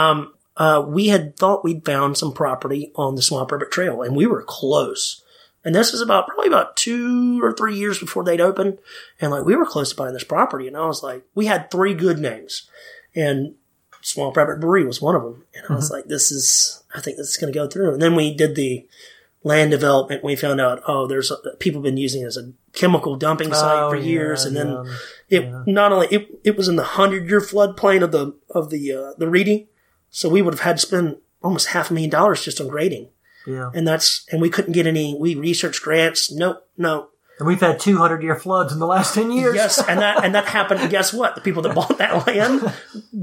uh, 0.56 0.84
we 0.86 1.08
had 1.08 1.36
thought 1.36 1.64
we'd 1.64 1.84
found 1.84 2.16
some 2.16 2.32
property 2.32 2.92
on 2.94 3.14
the 3.14 3.22
Swamp 3.22 3.50
Rabbit 3.52 3.70
Trail, 3.70 4.02
and 4.02 4.16
we 4.16 4.26
were 4.26 4.42
close. 4.42 5.22
And 5.64 5.74
this 5.74 5.90
was 5.92 6.00
about 6.00 6.28
probably 6.28 6.46
about 6.46 6.76
two 6.76 7.42
or 7.42 7.52
three 7.52 7.76
years 7.76 7.98
before 7.98 8.22
they'd 8.24 8.40
open, 8.40 8.78
and 9.20 9.30
like 9.32 9.44
we 9.44 9.56
were 9.56 9.66
close 9.66 9.90
to 9.90 9.96
buying 9.96 10.14
this 10.14 10.24
property. 10.24 10.66
And 10.68 10.76
I 10.76 10.86
was 10.86 11.02
like, 11.02 11.24
we 11.34 11.46
had 11.46 11.70
three 11.70 11.92
good 11.94 12.18
names, 12.18 12.68
and 13.14 13.54
Swamp 14.00 14.36
Rabbit 14.36 14.60
Brewery 14.60 14.86
was 14.86 15.02
one 15.02 15.16
of 15.16 15.22
them. 15.24 15.44
And 15.54 15.64
I 15.68 15.74
was 15.74 15.90
like, 15.90 16.04
this 16.04 16.30
is, 16.30 16.84
I 16.94 17.00
think 17.00 17.16
this 17.16 17.30
is 17.30 17.36
going 17.36 17.52
to 17.52 17.58
go 17.58 17.66
through. 17.66 17.92
And 17.94 18.00
then 18.00 18.14
we 18.14 18.32
did 18.32 18.54
the 18.54 18.86
land 19.42 19.72
development. 19.72 20.22
We 20.22 20.36
found 20.36 20.60
out, 20.60 20.80
oh, 20.86 21.08
there's 21.08 21.32
people 21.58 21.80
have 21.80 21.84
been 21.84 21.96
using 21.96 22.22
it 22.22 22.26
as 22.26 22.36
a 22.36 22.52
chemical 22.72 23.16
dumping 23.16 23.52
site 23.52 23.82
Oh, 23.82 23.90
for 23.90 23.96
yeah, 23.96 24.04
years, 24.04 24.44
and 24.44 24.56
then 24.56 24.68
yeah. 24.68 24.84
it 25.28 25.44
Yeah. 25.44 25.62
not 25.66 25.90
only 25.92 26.06
it, 26.12 26.28
it 26.44 26.56
was 26.56 26.68
in 26.68 26.76
the 26.76 26.84
hundred 26.84 27.28
year 27.28 27.40
floodplain 27.40 28.02
of 28.04 28.12
the 28.12 28.36
of 28.50 28.70
the 28.70 28.92
uh, 28.92 29.12
the 29.18 29.28
Reedy, 29.28 29.66
so 30.16 30.30
we 30.30 30.40
would 30.40 30.54
have 30.54 30.60
had 30.60 30.76
to 30.78 30.86
spend 30.86 31.16
almost 31.42 31.68
half 31.68 31.90
a 31.90 31.92
million 31.94 32.08
dollars 32.10 32.42
just 32.42 32.58
on 32.60 32.68
grading, 32.68 33.08
Yeah. 33.46 33.70
and 33.74 33.86
that's 33.86 34.24
and 34.32 34.40
we 34.40 34.48
couldn't 34.50 34.72
get 34.72 34.86
any. 34.86 35.14
We 35.18 35.34
researched 35.34 35.82
grants. 35.82 36.32
Nope, 36.32 36.66
no. 36.78 37.08
And 37.38 37.46
we've 37.46 37.60
had 37.60 37.78
200 37.78 38.22
year 38.22 38.34
floods 38.34 38.72
in 38.72 38.78
the 38.78 38.86
last 38.86 39.14
10 39.14 39.30
years. 39.30 39.54
Yes, 39.54 39.76
and 39.88 40.00
that 40.00 40.24
and 40.24 40.34
that 40.34 40.46
happened. 40.46 40.80
and 40.80 40.90
Guess 40.90 41.12
what? 41.12 41.34
The 41.34 41.42
people 41.42 41.60
that 41.64 41.74
bought 41.74 41.98
that 41.98 42.26
land 42.26 42.72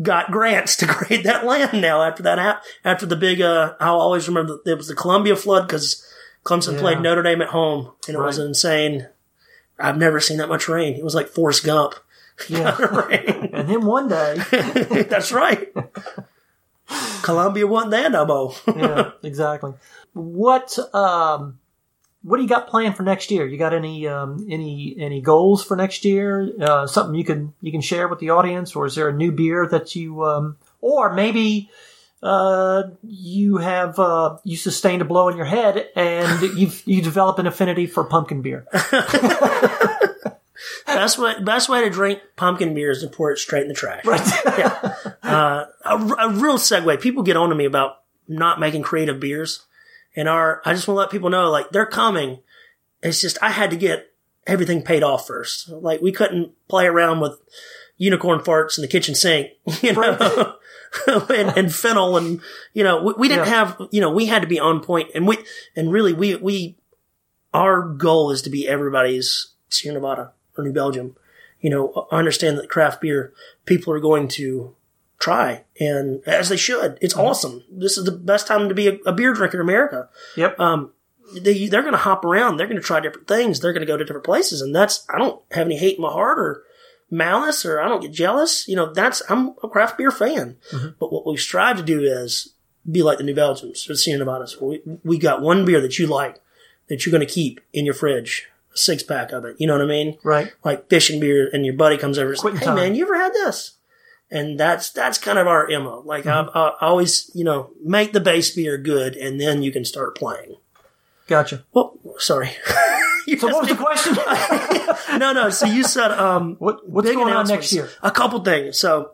got 0.03 0.29
grants 0.31 0.75
to 0.77 0.85
grade 0.85 1.23
that 1.23 1.45
land. 1.45 1.81
Now 1.81 2.03
after 2.03 2.21
that 2.23 2.61
after 2.85 3.07
the 3.07 3.15
big, 3.15 3.41
uh, 3.41 3.73
I'll 3.79 3.99
always 3.99 4.27
remember 4.27 4.59
that 4.63 4.71
it 4.73 4.77
was 4.77 4.87
the 4.87 4.93
Columbia 4.95 5.35
flood 5.35 5.67
because 5.67 6.05
Clemson 6.45 6.73
Yeah. 6.73 6.79
played 6.81 7.01
Notre 7.01 7.23
Dame 7.23 7.41
at 7.41 7.49
home, 7.49 7.91
and 8.07 8.15
it 8.15 8.19
was 8.19 8.37
insane. 8.37 9.07
I've 9.79 9.97
never 9.97 10.19
seen 10.19 10.37
that 10.37 10.47
much 10.49 10.67
rain. 10.69 10.93
It 10.95 11.03
was 11.03 11.15
like 11.15 11.27
Forrest 11.29 11.63
Gump. 11.65 11.95
Yeah. 12.49 12.75
And 13.53 13.69
then 13.69 13.85
one 13.85 14.07
day, 14.09 14.35
That's 15.09 15.31
right. 15.31 15.71
Columbia 17.23 17.67
wasn't 17.67 17.91
there 17.91 18.09
no 18.09 18.25
more. 18.25 18.53
yeah, 18.75 19.11
exactly. 19.23 19.73
What 20.13 20.77
um, 20.93 21.59
what 22.21 22.37
do 22.37 22.43
you 22.43 22.49
got 22.49 22.67
planned 22.67 22.95
for 22.95 23.03
next 23.03 23.31
year? 23.31 23.45
You 23.45 23.57
got 23.57 23.73
any 23.73 24.07
um, 24.07 24.45
any 24.49 24.95
any 24.97 25.21
goals 25.21 25.63
for 25.63 25.75
next 25.75 26.05
year? 26.05 26.51
Uh, 26.59 26.87
something 26.87 27.15
you 27.15 27.25
can 27.25 27.53
you 27.61 27.71
can 27.71 27.81
share 27.81 28.07
with 28.07 28.19
the 28.19 28.29
audience, 28.29 28.75
or 28.75 28.85
is 28.85 28.95
there 28.95 29.09
a 29.09 29.13
new 29.13 29.31
beer 29.31 29.67
that 29.67 29.95
you 29.95 30.23
um, 30.23 30.57
or 30.81 31.13
maybe 31.13 31.69
uh, 32.23 32.83
you 33.03 33.57
have 33.57 33.99
uh, 33.99 34.37
you 34.45 34.55
sustained 34.55 35.01
a 35.01 35.05
blow 35.05 35.27
in 35.27 35.35
your 35.35 35.45
head 35.45 35.89
and 35.95 36.41
you've 36.57 36.81
you 36.85 37.01
develop 37.01 37.37
an 37.37 37.47
affinity 37.47 37.85
for 37.85 38.05
pumpkin 38.05 38.41
beer. 38.41 38.65
best 40.85 41.17
way, 41.17 41.33
best 41.43 41.69
way 41.69 41.81
to 41.81 41.89
drink 41.89 42.19
pumpkin 42.35 42.73
beer 42.73 42.91
is 42.91 43.01
to 43.01 43.07
pour 43.07 43.31
it 43.31 43.37
straight 43.39 43.63
in 43.63 43.67
the 43.67 43.73
trash. 43.73 44.05
Right. 44.05 44.21
Yeah. 44.57 44.93
Uh, 45.23 45.65
a, 45.85 45.95
a 45.97 46.29
real 46.33 46.57
segue. 46.57 47.01
People 47.01 47.23
get 47.23 47.37
on 47.37 47.49
to 47.49 47.55
me 47.55 47.65
about 47.65 47.97
not 48.27 48.59
making 48.59 48.83
creative 48.83 49.19
beers, 49.19 49.65
and 50.15 50.29
our 50.29 50.61
I 50.65 50.73
just 50.73 50.87
want 50.87 50.95
to 50.97 50.99
let 51.01 51.09
people 51.11 51.29
know 51.29 51.49
like 51.49 51.71
they're 51.71 51.85
coming. 51.85 52.39
It's 53.01 53.19
just 53.21 53.37
I 53.41 53.49
had 53.49 53.71
to 53.71 53.75
get 53.75 54.11
everything 54.45 54.81
paid 54.83 55.01
off 55.03 55.25
first. 55.27 55.69
Like 55.69 56.01
we 56.01 56.11
couldn't 56.11 56.51
play 56.67 56.85
around 56.85 57.19
with 57.21 57.39
unicorn 57.97 58.39
farts 58.39 58.77
in 58.77 58.81
the 58.81 58.87
kitchen 58.87 59.15
sink, 59.15 59.49
you 59.81 59.93
know, 59.93 60.55
and, 61.07 61.57
and 61.57 61.73
fennel, 61.73 62.15
and 62.17 62.39
you 62.73 62.83
know 62.83 63.01
we, 63.03 63.13
we 63.17 63.27
didn't 63.27 63.47
Yeah. 63.47 63.65
have 63.65 63.81
you 63.91 64.01
know 64.01 64.11
we 64.11 64.27
had 64.27 64.41
to 64.43 64.47
be 64.47 64.59
on 64.59 64.81
point, 64.81 65.09
and 65.15 65.27
we 65.27 65.37
and 65.75 65.91
really 65.91 66.13
we 66.13 66.35
we 66.35 66.77
our 67.53 67.81
goal 67.81 68.29
is 68.31 68.41
to 68.43 68.49
be 68.49 68.67
everybody's 68.67 69.53
Sierra 69.69 69.95
Nevada 69.99 70.31
or 70.57 70.63
New 70.63 70.73
Belgium. 70.73 71.15
you 71.59 71.69
know, 71.69 72.07
I 72.11 72.17
understand 72.17 72.57
that 72.57 72.69
craft 72.69 73.01
beer 73.01 73.33
people 73.65 73.93
are 73.93 73.99
going 73.99 74.27
to 74.29 74.75
try, 75.19 75.63
and 75.79 76.21
as 76.27 76.49
they 76.49 76.57
should. 76.57 76.97
It's 77.01 77.15
awesome. 77.15 77.63
This 77.71 77.97
is 77.97 78.03
the 78.03 78.11
best 78.11 78.45
time 78.47 78.67
to 78.67 78.75
be 78.75 78.87
a, 78.87 78.97
a 79.05 79.13
beer 79.13 79.33
drinker 79.33 79.57
in 79.57 79.61
America. 79.61 80.09
Yep. 80.35 80.59
Um, 80.59 80.91
they 81.39 81.67
they're 81.67 81.81
going 81.81 81.93
to 81.93 81.97
hop 81.99 82.25
around. 82.25 82.57
They're 82.57 82.67
going 82.67 82.81
to 82.81 82.85
try 82.85 82.99
different 82.99 83.27
things. 83.27 83.59
They're 83.59 83.73
going 83.73 83.85
to 83.85 83.91
go 83.91 83.97
to 83.97 84.03
different 84.03 84.25
places, 84.25 84.61
and 84.61 84.75
that's 84.75 85.05
I 85.09 85.17
don't 85.17 85.41
have 85.51 85.65
any 85.67 85.77
hate 85.77 85.95
in 85.97 86.01
my 86.01 86.11
heart 86.11 86.37
or 86.37 86.63
malice 87.09 87.63
or 87.63 87.79
I 87.79 87.87
don't 87.87 88.01
get 88.01 88.11
jealous. 88.11 88.67
You 88.67 88.75
know, 88.75 88.91
that's 88.91 89.21
I'm 89.29 89.55
a 89.63 89.69
craft 89.69 89.97
beer 89.97 90.11
fan. 90.11 90.57
But 90.99 91.13
what 91.13 91.25
we 91.25 91.37
strive 91.37 91.77
to 91.77 91.83
do 91.83 92.01
is 92.01 92.53
be 92.91 93.01
like 93.01 93.17
the 93.19 93.23
New 93.23 93.35
Belgians 93.35 93.87
or 93.87 93.93
the 93.93 93.97
Sierra 93.97 94.19
Nevadas. 94.19 94.59
We 94.59 94.81
we 95.03 95.17
got 95.17 95.41
one 95.41 95.63
beer 95.63 95.79
that 95.79 95.97
you 95.97 96.07
like 96.07 96.41
that 96.89 97.05
you're 97.05 97.11
going 97.17 97.25
to 97.25 97.33
keep 97.33 97.61
in 97.71 97.85
your 97.85 97.93
fridge, 97.93 98.49
six 98.73 99.03
pack 99.03 99.31
of 99.31 99.45
it. 99.45 99.55
You 99.59 99.67
know 99.67 99.73
what 99.73 99.81
I 99.83 99.87
mean? 99.87 100.17
right. 100.23 100.51
Like 100.63 100.89
fishing 100.89 101.19
beer, 101.19 101.49
and 101.51 101.65
your 101.65 101.75
buddy 101.75 101.97
comes 101.97 102.17
over 102.17 102.31
and 102.31 102.39
says, 102.39 102.59
"Hey 102.59 102.65
time. 102.65 102.75
man, 102.75 102.95
you 102.95 103.03
ever 103.05 103.17
had 103.17 103.33
this?" 103.33 103.77
And 104.31 104.59
that's 104.59 104.89
that's 104.91 105.17
kind 105.17 105.37
of 105.37 105.47
our 105.47 105.67
mo. 105.69 106.01
Like 106.05 106.23
Mm-hmm. 106.23 106.57
I, 106.57 106.69
I 106.81 106.87
always, 106.87 107.29
you 107.33 107.43
know, 107.43 107.71
make 107.83 108.13
the 108.13 108.19
base 108.19 108.55
beer 108.55 108.77
good, 108.77 109.15
and 109.15 109.39
then 109.39 109.61
you 109.61 109.71
can 109.71 109.85
start 109.85 110.15
playing. 110.17 110.55
Gotcha. 111.27 111.63
Well, 111.73 111.97
sorry. 112.17 112.51
So 113.39 113.47
what 113.47 113.61
was 113.61 113.69
the 113.69 113.75
question? 113.81 114.15
no, 115.19 115.31
no. 115.31 115.49
So 115.49 115.65
you 115.65 115.83
said 115.85 116.11
um, 116.11 116.55
what 116.59 116.87
What's 116.89 117.09
going 117.09 117.33
on 117.33 117.47
next 117.47 117.71
year? 117.71 117.89
A 118.01 118.11
couple 118.11 118.43
things. 118.43 118.77
So 118.77 119.11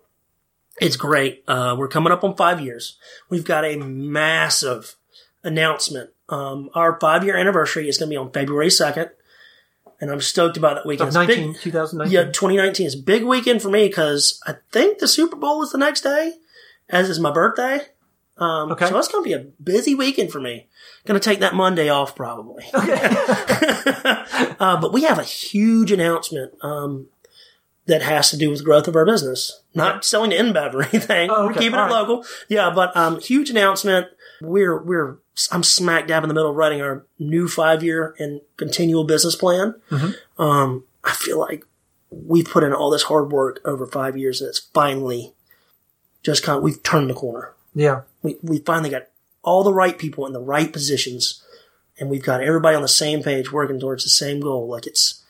it's 0.81 0.95
great. 0.95 1.43
Uh, 1.47 1.75
we're 1.77 1.87
coming 1.87 2.11
up 2.11 2.23
on 2.23 2.35
five 2.35 2.59
years. 2.59 2.97
We've 3.29 3.43
got 3.45 3.65
a 3.65 3.75
massive 3.77 4.95
announcement. 5.43 6.09
Um, 6.27 6.69
our 6.73 6.99
five 6.99 7.23
year 7.23 7.37
anniversary 7.37 7.87
is 7.87 7.97
going 7.99 8.09
to 8.09 8.13
be 8.13 8.17
on 8.17 8.31
February 8.31 8.71
second, 8.71 9.11
and 10.01 10.11
I'm 10.11 10.21
stoked 10.21 10.57
about 10.57 10.75
that 10.75 10.85
weekend. 10.85 11.15
Of 11.15 11.29
It's 11.29 11.35
big- 11.35 11.61
2019. 11.61 12.11
yeah, 12.13 12.31
2019 12.31 12.87
is 12.87 12.95
a 12.95 13.03
big 13.03 13.23
weekend 13.23 13.61
for 13.61 13.69
me 13.69 13.87
because 13.87 14.39
I 14.47 14.55
think 14.71 14.99
the 14.99 15.07
Super 15.07 15.35
Bowl 15.35 15.61
is 15.63 15.71
the 15.71 15.77
next 15.77 16.01
day, 16.01 16.33
as 16.89 17.09
is 17.09 17.19
my 17.19 17.31
birthday. 17.31 17.81
Um, 18.37 18.71
Okay. 18.71 18.87
So 18.87 18.97
it's 18.97 19.09
going 19.09 19.23
to 19.23 19.27
be 19.27 19.33
a 19.33 19.39
busy 19.61 19.95
weekend 19.95 20.31
for 20.31 20.39
me. 20.39 20.67
Going 21.05 21.19
to 21.19 21.23
take 21.23 21.39
that 21.39 21.55
Monday 21.55 21.89
off 21.89 22.15
probably. 22.15 22.63
uh, 22.73 24.79
but 24.79 24.93
we 24.93 25.03
have 25.03 25.19
a 25.19 25.23
huge 25.23 25.91
announcement 25.91 26.53
um, 26.61 27.07
that 27.89 28.01
has 28.03 28.29
to 28.29 28.37
do 28.37 28.49
with 28.49 28.63
growth 28.63 28.87
of 28.87 28.95
our 28.95 29.05
business. 29.05 29.61
Not 29.73 30.05
selling 30.05 30.29
to 30.31 30.37
InBev 30.37 30.73
or 30.73 30.83
anything. 30.93 31.29
Oh, 31.29 31.47
We're 31.47 31.53
keeping 31.53 31.73
All 31.73 31.87
it 31.87 31.91
right. 31.91 32.01
local. 32.01 32.25
Yeah, 32.47 32.71
but 32.73 32.95
um, 32.95 33.19
huge 33.19 33.49
announcement. 33.49 34.07
We're 34.41 34.81
we're 34.81 35.17
I'm 35.51 35.63
smack 35.63 36.07
dab 36.07 36.23
in 36.23 36.29
the 36.29 36.33
middle 36.33 36.51
of 36.51 36.55
writing 36.55 36.81
our 36.81 37.05
new 37.17 37.47
five 37.47 37.83
year 37.83 38.15
and 38.19 38.41
continual 38.57 39.03
business 39.03 39.35
plan. 39.35 39.75
Mm-hmm. 39.91 40.41
Um, 40.41 40.85
I 41.03 41.11
feel 41.11 41.39
like 41.39 41.65
we've 42.09 42.45
put 42.45 42.63
in 42.63 42.73
all 42.73 42.89
this 42.89 43.03
hard 43.03 43.31
work 43.31 43.59
over 43.65 43.85
five 43.85 44.15
years, 44.17 44.41
and 44.41 44.49
it's 44.49 44.59
finally 44.59 45.33
just 46.23 46.43
kind 46.43 46.57
of 46.57 46.63
we've 46.63 46.81
turned 46.83 47.09
the 47.09 47.13
corner. 47.13 47.53
Yeah. 47.75 48.01
We 48.21 48.37
we 48.41 48.59
finally 48.59 48.89
got 48.89 49.07
all 49.43 49.63
the 49.63 49.73
right 49.73 49.97
people 49.97 50.25
in 50.25 50.33
the 50.33 50.41
right 50.41 50.71
positions, 50.71 51.43
and 51.99 52.09
we've 52.09 52.23
got 52.23 52.41
everybody 52.41 52.75
on 52.75 52.81
the 52.81 52.87
same 52.87 53.23
page 53.23 53.51
working 53.51 53.79
towards 53.79 54.03
the 54.03 54.09
same 54.09 54.39
goal. 54.39 54.67
Like 54.67 54.87
it's 54.87 55.23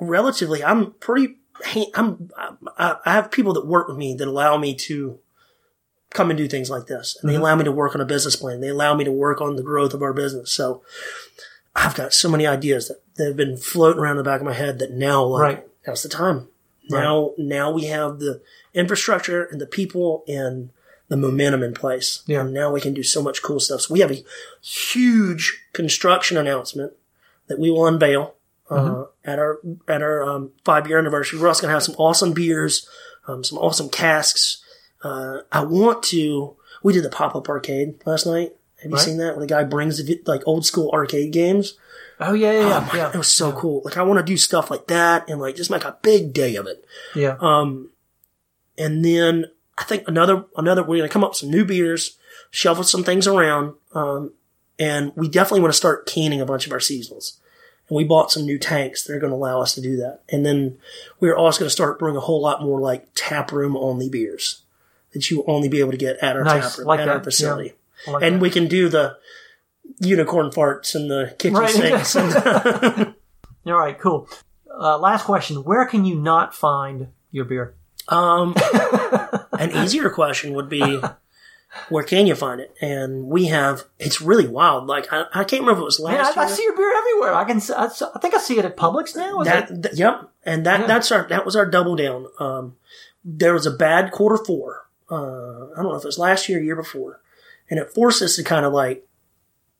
relatively, 0.00 0.64
I'm 0.64 0.92
pretty. 0.92 1.36
I'm 1.94 2.30
I, 2.78 2.96
have 3.04 3.30
people 3.30 3.52
that 3.54 3.66
work 3.66 3.88
with 3.88 3.96
me 3.96 4.14
that 4.14 4.28
allow 4.28 4.56
me 4.56 4.74
to 4.74 5.18
come 6.10 6.30
and 6.30 6.36
do 6.36 6.48
things 6.48 6.70
like 6.70 6.86
this, 6.86 7.16
and 7.20 7.30
they 7.30 7.36
allow 7.36 7.54
me 7.54 7.64
to 7.64 7.72
work 7.72 7.94
on 7.94 8.00
a 8.00 8.06
business 8.06 8.36
plan. 8.36 8.60
They 8.60 8.68
allow 8.68 8.94
me 8.94 9.04
to 9.04 9.12
work 9.12 9.40
on 9.40 9.56
the 9.56 9.62
growth 9.62 9.94
of 9.94 10.02
our 10.02 10.12
business. 10.12 10.52
So 10.52 10.82
I've 11.76 11.94
got 11.94 12.12
so 12.12 12.28
many 12.28 12.46
ideas 12.46 12.88
that, 12.88 13.00
that 13.16 13.26
have 13.28 13.36
been 13.36 13.56
floating 13.56 14.00
around 14.02 14.16
the 14.16 14.24
back 14.24 14.40
of 14.40 14.46
my 14.46 14.54
head 14.54 14.78
that 14.80 14.92
now, 14.92 15.22
like, 15.24 15.40
Right. 15.42 15.68
now's 15.86 16.02
the 16.02 16.08
time. 16.08 16.48
Now, 16.88 17.34
now 17.38 17.70
we 17.70 17.84
have 17.84 18.18
the 18.18 18.40
infrastructure 18.74 19.44
and 19.44 19.60
the 19.60 19.66
people 19.66 20.24
and 20.26 20.70
the 21.06 21.16
momentum 21.16 21.62
in 21.62 21.72
place. 21.72 22.22
Yeah. 22.26 22.40
And 22.40 22.52
now 22.52 22.72
we 22.72 22.80
can 22.80 22.94
do 22.94 23.04
so 23.04 23.22
much 23.22 23.42
cool 23.42 23.60
stuff. 23.60 23.82
So 23.82 23.94
we 23.94 24.00
have 24.00 24.10
a 24.10 24.24
huge 24.60 25.62
construction 25.72 26.36
announcement 26.36 26.94
that 27.46 27.60
we 27.60 27.70
will 27.70 27.86
unveil 27.86 28.34
uh, 28.68 29.04
at 29.30 29.38
our 29.38 29.58
at 29.88 30.02
our 30.02 30.22
um, 30.22 30.50
five 30.64 30.86
year 30.88 30.98
anniversary. 30.98 31.38
We're 31.38 31.48
also 31.48 31.62
going 31.62 31.70
to 31.70 31.74
have 31.74 31.82
some 31.82 31.94
awesome 31.98 32.32
beers, 32.32 32.88
um, 33.26 33.42
some 33.44 33.58
awesome 33.58 33.88
casks. 33.88 34.62
Uh, 35.02 35.38
I 35.50 35.64
want 35.64 36.02
to. 36.04 36.56
We 36.82 36.92
did 36.92 37.04
the 37.04 37.10
pop 37.10 37.34
up 37.36 37.48
arcade 37.48 38.00
last 38.06 38.26
night. 38.26 38.52
Have 38.82 38.90
you 38.90 38.96
Right. 38.96 39.04
seen 39.04 39.18
that? 39.18 39.36
Where 39.36 39.40
the 39.40 39.46
guy 39.46 39.64
brings 39.64 40.02
the, 40.02 40.20
like 40.26 40.42
old 40.46 40.64
school 40.64 40.90
arcade 40.92 41.32
games. 41.32 41.74
Oh 42.18 42.32
yeah, 42.34 42.52
yeah, 42.52 42.58
Oh 42.60 42.90
yeah. 42.94 42.96
yeah. 42.96 43.10
It 43.14 43.16
was 43.16 43.32
so 43.32 43.52
cool. 43.52 43.82
Like 43.84 43.96
I 43.96 44.02
want 44.02 44.18
to 44.18 44.24
do 44.24 44.36
stuff 44.36 44.70
like 44.70 44.86
that 44.88 45.28
and 45.28 45.40
like 45.40 45.56
just 45.56 45.70
make 45.70 45.84
a 45.84 45.96
big 46.02 46.32
day 46.32 46.56
of 46.56 46.66
it. 46.66 46.84
yeah. 47.14 47.36
Um, 47.40 47.90
and 48.78 49.04
then 49.04 49.46
I 49.78 49.84
think 49.84 50.06
another 50.08 50.44
another 50.56 50.82
we're 50.82 50.98
gonna 50.98 51.08
come 51.08 51.24
up 51.24 51.30
with 51.30 51.38
some 51.38 51.50
new 51.50 51.64
beers, 51.64 52.18
shuffle 52.50 52.84
some 52.84 53.04
things 53.04 53.26
around, 53.26 53.74
um, 53.94 54.32
and 54.78 55.12
we 55.16 55.28
definitely 55.28 55.60
want 55.60 55.72
to 55.72 55.76
start 55.78 56.06
canning 56.06 56.40
a 56.40 56.46
bunch 56.46 56.66
of 56.66 56.72
our 56.72 56.78
seasonals. 56.78 57.36
And 57.90 57.96
we 57.96 58.04
bought 58.04 58.30
some 58.32 58.44
new 58.46 58.58
tanks 58.58 59.02
that 59.02 59.12
are 59.14 59.18
going 59.20 59.32
to 59.32 59.36
allow 59.36 59.60
us 59.60 59.74
to 59.74 59.80
do 59.82 59.96
that. 59.98 60.20
And 60.30 60.46
then 60.46 60.78
we're 61.18 61.36
also 61.36 61.58
going 61.58 61.66
to 61.66 61.70
start 61.72 61.98
brewing 61.98 62.16
a 62.16 62.20
whole 62.20 62.40
lot 62.40 62.62
more 62.62 62.80
like 62.80 63.08
tap 63.14 63.52
room 63.52 63.76
only 63.76 64.08
beers 64.08 64.62
that 65.12 65.28
you 65.30 65.38
will 65.38 65.44
only 65.54 65.68
be 65.68 65.80
able 65.80 65.90
to 65.90 65.96
get 65.98 66.16
at 66.22 66.36
our 66.36 66.44
Nice. 66.44 66.70
tap 66.70 66.78
room 66.78 66.86
Like 66.86 67.00
at 67.00 67.06
that. 67.06 67.16
our 67.16 67.22
facility. 67.24 67.74
I 68.06 68.10
like 68.12 68.22
and 68.22 68.36
that. 68.36 68.40
we 68.40 68.48
can 68.48 68.68
do 68.68 68.88
the 68.88 69.18
unicorn 69.98 70.50
farts 70.50 70.94
and 70.94 71.10
the 71.10 71.34
kitchen 71.38 71.56
Right. 71.58 71.70
sinks. 72.06 72.14
and 72.16 73.14
All 73.66 73.74
right, 73.78 73.98
cool. 73.98 74.28
Uh, 74.72 74.96
last 74.98 75.24
question: 75.24 75.64
Where 75.64 75.84
can 75.84 76.04
you 76.06 76.14
not 76.14 76.54
find 76.54 77.08
your 77.32 77.44
beer? 77.44 77.74
Um, 78.08 78.54
an 79.52 79.72
easier 79.84 80.08
question 80.10 80.54
would 80.54 80.68
be, 80.70 81.00
where 81.88 82.02
can 82.04 82.26
you 82.26 82.34
find 82.34 82.60
it? 82.60 82.74
And 82.80 83.26
we 83.26 83.46
have, 83.46 83.84
it's 83.98 84.20
really 84.20 84.46
wild. 84.48 84.86
Like, 84.86 85.06
I, 85.12 85.24
I 85.32 85.44
can't 85.44 85.62
remember 85.62 85.72
if 85.74 85.82
it 85.82 85.84
was 85.84 86.00
Man, 86.02 86.14
last 86.14 86.36
I, 86.36 86.42
I 86.42 86.46
year. 86.46 86.56
see 86.56 86.62
your 86.64 86.76
beer 86.76 86.92
everywhere. 86.96 87.34
I 87.34 87.44
can. 87.44 87.60
I, 87.76 87.84
I 88.14 88.18
think 88.18 88.34
I 88.34 88.38
see 88.38 88.58
it 88.58 88.64
at 88.64 88.76
Publix 88.76 89.14
now. 89.16 89.40
Is 89.40 89.46
that, 89.48 89.82
th- 89.82 89.94
yep. 89.96 90.28
And 90.44 90.66
that, 90.66 90.80
Yeah. 90.80 90.86
that's 90.86 91.12
our, 91.12 91.28
that 91.28 91.44
was 91.44 91.54
our 91.56 91.66
double 91.66 91.94
down. 91.96 92.26
Um, 92.38 92.76
there 93.24 93.52
was 93.54 93.66
a 93.66 93.70
bad 93.70 94.10
quarter 94.10 94.42
four. 94.44 94.86
Uh, 95.10 95.70
I 95.72 95.76
don't 95.82 95.92
know 95.92 95.96
if 95.96 96.04
it 96.04 96.08
was 96.08 96.18
last 96.18 96.48
year 96.48 96.58
or 96.58 96.62
year 96.62 96.76
before. 96.76 97.20
And 97.68 97.78
it 97.78 97.90
forced 97.92 98.20
us 98.22 98.36
to 98.36 98.42
kind 98.42 98.64
of 98.66 98.72
like 98.72 99.06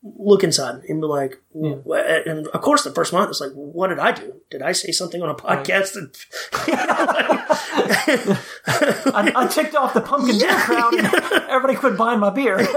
look 0.03 0.42
inside 0.44 0.83
and 0.88 1.00
be 1.00 1.07
like, 1.07 1.42
w- 1.53 1.83
and 1.94 2.46
of 2.48 2.61
course 2.62 2.85
the 2.85 2.90
first 2.92 3.12
month 3.12 3.29
it's 3.31 3.40
like, 3.40 3.53
what 3.53 3.88
did 3.88 3.98
I 3.98 4.12
do? 4.12 4.35
Did 4.50 4.62
I 4.62 4.72
say 4.72 4.92
something 4.92 5.20
on 5.22 5.29
a 5.29 5.35
podcast? 5.35 5.92
that- 5.94 6.16
I, 8.70 9.33
I 9.35 9.46
ticked 9.46 9.74
off 9.74 9.94
the 9.94 10.00
pumpkin 10.00 10.38
beer 10.38 10.56
crowd. 10.59 10.94
And 10.94 11.06
everybody 11.48 11.74
quit 11.76 11.96
buying 11.96 12.20
my 12.20 12.30
beer. 12.30 12.66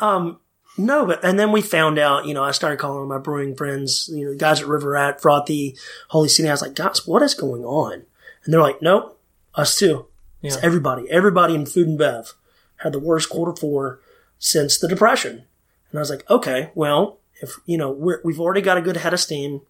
Um, 0.00 0.40
no, 0.76 1.06
but 1.06 1.24
and 1.24 1.38
then 1.38 1.52
we 1.52 1.62
found 1.62 1.98
out, 1.98 2.26
you 2.26 2.34
know, 2.34 2.42
I 2.42 2.50
started 2.50 2.78
calling 2.78 3.08
my 3.08 3.18
brewing 3.18 3.54
friends, 3.54 4.10
you 4.12 4.24
know, 4.24 4.32
the 4.32 4.38
guys 4.38 4.60
at 4.60 4.66
River 4.66 4.90
Rat, 4.90 5.20
Frothy, 5.20 5.76
Holy 6.08 6.28
City. 6.28 6.48
I 6.48 6.52
was 6.52 6.62
like, 6.62 6.74
guys, 6.74 7.06
what 7.06 7.22
is 7.22 7.34
going 7.34 7.64
on? 7.64 8.04
And 8.44 8.52
they're 8.52 8.60
like, 8.60 8.82
nope, 8.82 9.18
us 9.54 9.76
too. 9.76 10.06
It's 10.42 10.56
everybody. 10.58 11.10
Everybody 11.10 11.54
in 11.54 11.64
food 11.64 11.88
and 11.88 11.98
bev 11.98 12.34
had 12.78 12.92
the 12.92 12.98
worst 12.98 13.30
quarter 13.30 13.58
four 13.58 14.00
since 14.38 14.78
the 14.78 14.88
depression. 14.88 15.44
And 15.90 15.98
I 15.98 16.00
was 16.00 16.10
like, 16.10 16.28
okay, 16.28 16.70
well, 16.74 17.18
if 17.40 17.60
you 17.66 17.78
know 17.78 17.90
we're, 17.90 18.20
we've 18.24 18.40
already 18.40 18.60
got 18.60 18.76
a 18.76 18.82
good 18.82 18.98
head 18.98 19.14
of 19.14 19.20
steam, 19.20 19.62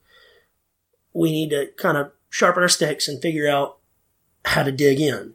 we 1.12 1.30
need 1.30 1.50
to 1.50 1.68
kind 1.76 1.96
of 1.96 2.10
sharpen 2.28 2.62
our 2.62 2.68
sticks 2.68 3.06
and 3.06 3.22
figure 3.22 3.48
out 3.48 3.78
how 4.44 4.62
to 4.62 4.72
dig 4.72 5.00
in. 5.00 5.34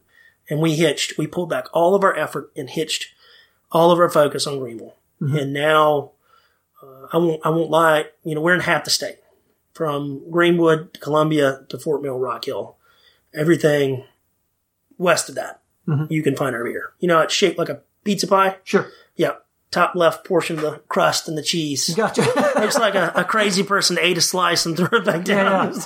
And 0.49 0.59
we 0.59 0.75
hitched. 0.75 1.17
We 1.17 1.27
pulled 1.27 1.49
back 1.49 1.65
all 1.73 1.93
of 1.95 2.03
our 2.03 2.15
effort 2.15 2.51
and 2.55 2.69
hitched 2.69 3.13
all 3.71 3.91
of 3.91 3.99
our 3.99 4.09
focus 4.09 4.47
on 4.47 4.59
Greenville. 4.59 4.95
And 5.37 5.53
now, 5.53 6.11
uh, 6.81 7.07
I 7.11 7.17
won't 7.17 7.41
I 7.45 7.49
won't 7.49 7.69
lie. 7.69 8.05
You 8.23 8.35
know, 8.35 8.41
we're 8.41 8.53
in 8.55 8.61
half 8.61 8.85
the 8.85 8.89
state, 8.89 9.17
from 9.73 10.21
Greenwood 10.31 10.93
to 10.93 10.99
Columbia 10.99 11.65
to 11.69 11.77
Fort 11.77 12.01
Mill, 12.01 12.17
Rock 12.17 12.45
Hill, 12.45 12.77
everything 13.33 14.05
west 14.97 15.27
of 15.29 15.35
that. 15.35 15.61
You 16.09 16.23
can 16.23 16.35
find 16.35 16.55
our 16.55 16.63
beer. 16.63 16.93
You 16.99 17.07
know, 17.07 17.19
it's 17.19 17.33
shaped 17.33 17.57
like 17.57 17.69
a 17.69 17.81
pizza 18.03 18.27
pie. 18.27 18.57
Sure, 18.63 18.87
Yeah, 19.15 19.33
top 19.71 19.93
left 19.95 20.25
portion 20.25 20.55
of 20.57 20.61
the 20.63 20.81
crust 20.87 21.27
and 21.27 21.37
the 21.37 21.43
cheese. 21.43 21.93
gotcha. 21.95 22.21
Looks 22.59 22.77
like 22.79 22.95
a, 22.95 23.11
a 23.15 23.23
crazy 23.23 23.63
person 23.63 23.97
ate 24.01 24.17
a 24.17 24.21
slice 24.21 24.65
and 24.65 24.75
threw 24.75 24.87
it 24.99 25.05
back 25.05 25.23
down. 25.25 25.73
Yeah, 25.73 25.81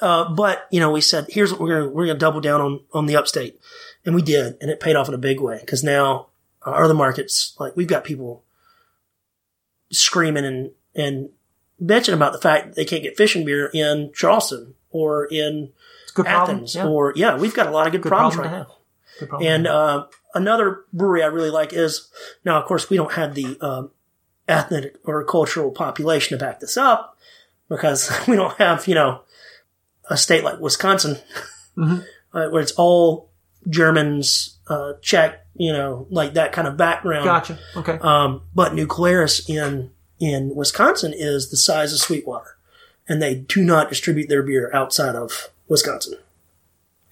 Uh, 0.00 0.34
but 0.34 0.66
you 0.70 0.80
know, 0.80 0.90
we 0.90 1.00
said, 1.02 1.26
here's 1.28 1.52
what 1.52 1.60
we're 1.60 1.80
gonna 1.80 1.90
we're 1.92 2.06
gonna 2.06 2.18
double 2.18 2.40
down 2.40 2.60
on 2.60 2.80
on 2.92 3.06
the 3.06 3.16
upstate, 3.16 3.60
and 4.04 4.14
we 4.14 4.22
did, 4.22 4.56
and 4.60 4.70
it 4.70 4.80
paid 4.80 4.96
off 4.96 5.08
in 5.08 5.14
a 5.14 5.18
big 5.18 5.40
way 5.40 5.58
because 5.60 5.84
now 5.84 6.28
our 6.62 6.82
other 6.84 6.94
markets, 6.94 7.54
like 7.60 7.76
we've 7.76 7.86
got 7.88 8.04
people 8.04 8.42
screaming 9.90 10.44
and 10.44 10.70
and 10.94 11.28
bitching 11.82 12.14
about 12.14 12.32
the 12.32 12.38
fact 12.40 12.66
that 12.68 12.76
they 12.76 12.84
can't 12.84 13.02
get 13.02 13.16
fishing 13.16 13.44
beer 13.44 13.70
in 13.74 14.10
Charleston 14.14 14.74
or 14.90 15.26
in 15.26 15.72
It's 16.04 16.18
a 16.18 16.24
problem. 16.24 16.56
Athens 16.56 16.74
Yeah. 16.74 16.86
or 16.86 17.12
yeah, 17.16 17.36
we've 17.36 17.54
got 17.54 17.66
a 17.66 17.70
lot 17.70 17.86
of 17.86 17.92
good, 17.92 18.02
good 18.02 18.08
problems 18.08 18.36
problem 18.36 18.52
right 18.60 18.66
now. 19.30 19.38
And 19.40 19.66
uh, 19.66 20.06
another 20.36 20.84
brewery 20.92 21.22
I 21.22 21.26
really 21.26 21.50
like 21.50 21.72
is 21.72 22.08
now, 22.44 22.60
of 22.60 22.66
course, 22.66 22.88
we 22.88 22.96
don't 22.96 23.12
have 23.12 23.34
the 23.34 23.58
um, 23.60 23.90
ethnic 24.46 24.96
or 25.04 25.24
cultural 25.24 25.70
population 25.70 26.38
to 26.38 26.44
back 26.44 26.60
this 26.60 26.76
up 26.76 27.16
because 27.68 28.10
we 28.28 28.36
don't 28.36 28.56
have, 28.58 28.86
you 28.86 28.94
know, 28.94 29.22
a 30.08 30.16
state 30.16 30.44
like 30.44 30.60
Wisconsin, 30.60 31.18
uh, 31.76 32.00
where 32.48 32.60
it's 32.60 32.72
all 32.72 33.30
Germans, 33.68 34.58
uh, 34.68 34.92
Czech, 35.02 35.44
you 35.56 35.72
know, 35.72 36.06
like 36.10 36.34
that 36.34 36.52
kind 36.52 36.68
of 36.68 36.76
background. 36.76 37.24
Gotcha. 37.24 37.58
Okay. 37.74 37.98
Um, 38.00 38.42
but 38.54 38.74
New 38.74 38.86
Glarus 38.86 39.48
in 39.48 39.90
in 40.20 40.54
Wisconsin 40.54 41.12
is 41.14 41.50
the 41.50 41.56
size 41.56 41.92
of 41.92 41.98
Sweetwater, 41.98 42.56
and 43.08 43.20
they 43.20 43.34
do 43.34 43.64
not 43.64 43.88
distribute 43.88 44.28
their 44.28 44.42
beer 44.42 44.70
outside 44.72 45.16
of 45.16 45.50
Wisconsin. 45.66 46.18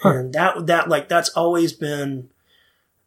And 0.02 0.32
that 0.34 0.66
that 0.66 0.88
like 0.88 1.08
that's 1.08 1.30
always 1.30 1.72
been 1.72 2.28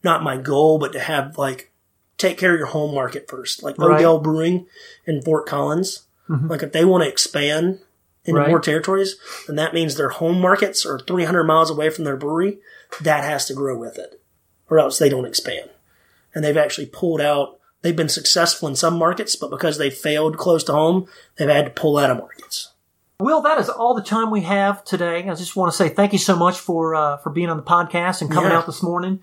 not 0.04 0.24
my 0.24 0.38
goal, 0.38 0.78
but 0.80 0.94
to 0.94 1.00
have 1.00 1.38
like 1.38 1.72
take 2.18 2.38
care 2.38 2.54
of 2.54 2.58
your 2.58 2.68
home 2.68 2.94
market 2.96 3.28
first. 3.30 3.62
Like 3.64 3.78
Right. 3.78 4.00
Odell 4.00 4.20
Brewing 4.20 4.66
in 5.06 5.22
Fort 5.22 5.46
Collins, 5.46 6.04
like 6.28 6.64
if 6.64 6.72
they 6.72 6.84
want 6.84 7.04
to 7.04 7.10
expand 7.10 7.80
into 8.26 8.40
Right. 8.42 8.50
more 8.50 8.60
territories, 8.60 9.16
then 9.48 9.56
that 9.56 9.74
means 9.74 9.96
their 9.96 10.10
home 10.10 10.42
markets 10.42 10.86
are 10.86 11.00
300 11.00 11.44
miles 11.46 11.70
away 11.70 11.90
from 11.90 12.04
their 12.04 12.18
brewery. 12.18 12.60
That 13.02 13.24
has 13.24 13.46
to 13.46 13.54
grow 13.54 13.78
with 13.78 13.98
it, 13.98 14.22
or 14.70 14.80
else 14.80 14.98
they 15.00 15.10
don't 15.10 15.26
expand. 15.26 15.70
And 16.36 16.44
they've 16.44 16.58
actually 16.58 16.88
pulled 16.88 17.22
out. 17.22 17.60
They've 17.84 17.96
been 17.96 18.10
successful 18.10 18.68
in 18.68 18.76
some 18.76 18.98
markets, 18.98 19.36
but 19.36 19.50
because 19.52 19.78
they 19.78 19.90
failed 19.90 20.38
close 20.38 20.64
to 20.66 20.74
home, 20.74 21.08
they've 21.38 21.48
had 21.50 21.66
to 21.66 21.72
pull 21.72 21.98
out 21.98 22.10
of 22.10 22.18
markets. 22.18 22.72
Will, 23.20 23.42
that 23.42 23.58
is 23.60 23.70
all 23.70 23.94
the 23.94 24.02
time 24.04 24.30
we 24.32 24.42
have 24.42 24.84
today. 24.84 25.28
I 25.30 25.34
just 25.36 25.56
want 25.56 25.72
to 25.72 25.78
say 25.78 25.90
thank 25.90 26.14
you 26.14 26.20
so 26.20 26.36
much 26.36 26.58
for 26.60 26.96
uh, 26.96 27.18
for 27.18 27.30
being 27.30 27.50
on 27.50 27.58
the 27.58 27.64
podcast 27.64 28.22
and 28.22 28.30
coming 28.32 28.52
Yeah. 28.52 28.58
out 28.58 28.66
this 28.66 28.84
morning. 28.84 29.22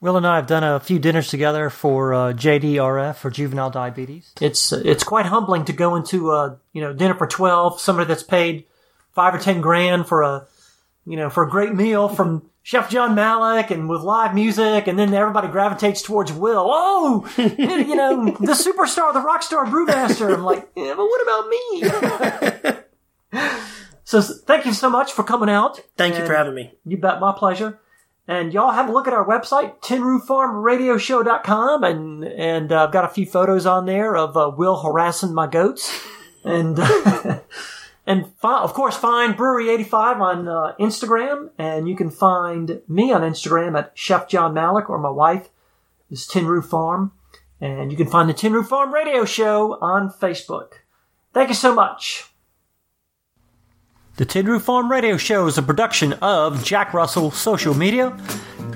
Will 0.00 0.16
and 0.16 0.26
I 0.26 0.36
have 0.36 0.46
done 0.46 0.64
a 0.64 0.80
few 0.80 0.98
dinners 0.98 1.28
together 1.28 1.68
for 1.68 2.14
uh, 2.14 2.32
JDRF 2.32 3.16
for 3.16 3.30
juvenile 3.30 3.70
diabetes. 3.70 4.32
It's 4.40 4.72
it's 4.72 5.04
quite 5.04 5.26
humbling 5.26 5.66
to 5.66 5.72
go 5.72 5.96
into 5.96 6.30
a 6.30 6.58
you 6.72 6.80
know 6.80 6.92
dinner 6.92 7.14
for 7.14 7.26
twelve, 7.26 7.80
somebody 7.80 8.08
that's 8.08 8.22
paid 8.22 8.64
five 9.12 9.34
or 9.34 9.38
ten 9.38 9.60
grand 9.60 10.06
for 10.06 10.22
a 10.22 10.46
you 11.04 11.16
know 11.16 11.28
for 11.28 11.44
a 11.44 11.50
great 11.50 11.74
meal 11.74 12.08
from 12.08 12.50
Chef 12.62 12.88
John 12.88 13.14
Malik 13.14 13.70
and 13.70 13.88
with 13.90 14.00
live 14.00 14.34
music, 14.34 14.86
and 14.86 14.98
then 14.98 15.12
everybody 15.12 15.48
gravitates 15.48 16.00
towards 16.00 16.32
Will. 16.32 16.66
Oh, 16.66 17.30
you 17.36 17.94
know 17.94 18.24
the 18.24 18.52
superstar, 18.52 19.12
the 19.12 19.20
rock 19.20 19.42
star 19.42 19.66
brewmaster. 19.66 20.32
I'm 20.32 20.44
like, 20.44 20.70
yeah, 20.74 20.94
but 20.96 21.04
what 21.04 21.22
about 21.22 21.48
me? 21.48 22.80
So 24.10 24.20
thank 24.20 24.66
you 24.66 24.72
so 24.72 24.90
much 24.90 25.12
for 25.12 25.22
coming 25.22 25.48
out. 25.48 25.78
Thank 25.96 26.18
you 26.18 26.26
for 26.26 26.34
having 26.34 26.52
me. 26.52 26.72
You 26.84 26.96
bet, 26.96 27.20
my 27.20 27.30
pleasure. 27.30 27.78
And 28.30 28.54
y'all 28.54 28.70
have 28.70 28.88
a 28.88 28.92
look 28.92 29.08
at 29.08 29.12
our 29.12 29.26
website, 29.26 29.80
tinrooffarmradioshow.com, 29.80 31.82
and 31.82 32.24
and 32.24 32.70
uh, 32.70 32.84
I've 32.84 32.92
got 32.92 33.04
a 33.04 33.08
few 33.08 33.26
photos 33.26 33.66
on 33.66 33.86
there 33.86 34.16
of 34.16 34.36
uh, 34.36 34.52
Will 34.56 34.80
harassing 34.80 35.34
my 35.34 35.48
goats, 35.48 36.00
and 36.44 36.78
and 38.06 38.32
fi- 38.36 38.62
of 38.62 38.72
course 38.72 38.96
find 38.96 39.36
Brewery 39.36 39.68
eighty 39.68 39.82
five 39.82 40.20
on 40.20 40.46
uh, 40.46 40.74
Instagram, 40.78 41.50
and 41.58 41.88
you 41.88 41.96
can 41.96 42.08
find 42.08 42.82
me 42.86 43.10
on 43.10 43.22
Instagram 43.22 43.76
at 43.76 43.90
Chef 43.96 44.28
John 44.28 44.54
Malik, 44.54 44.88
or 44.88 45.00
my 45.00 45.10
wife 45.10 45.48
is 46.08 46.24
Tin 46.24 46.46
Roof 46.46 46.66
Farm, 46.66 47.10
and 47.60 47.90
you 47.90 47.96
can 47.96 48.06
find 48.06 48.28
the 48.28 48.34
Tin 48.34 48.52
Roof 48.52 48.68
Farm 48.68 48.94
Radio 48.94 49.24
Show 49.24 49.76
on 49.80 50.08
Facebook. 50.08 50.74
Thank 51.34 51.48
you 51.48 51.56
so 51.56 51.74
much. 51.74 52.29
The 54.20 54.26
Tin 54.26 54.44
Roof 54.44 54.64
Farm 54.64 54.90
Radio 54.90 55.16
Show 55.16 55.46
is 55.46 55.56
a 55.56 55.62
production 55.62 56.12
of 56.20 56.62
Jack 56.62 56.92
Russell 56.92 57.30
Social 57.30 57.72
Media, 57.72 58.14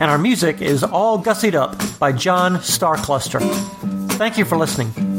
and 0.01 0.11
our 0.11 0.17
music 0.17 0.63
is 0.63 0.83
all 0.83 1.23
gussied 1.23 1.55
up 1.55 1.77
by 1.99 2.13
John 2.13 2.57
Starcluster. 2.57 3.43
Thank 4.13 4.39
you 4.39 4.47
for 4.47 4.57
listening. 4.57 5.14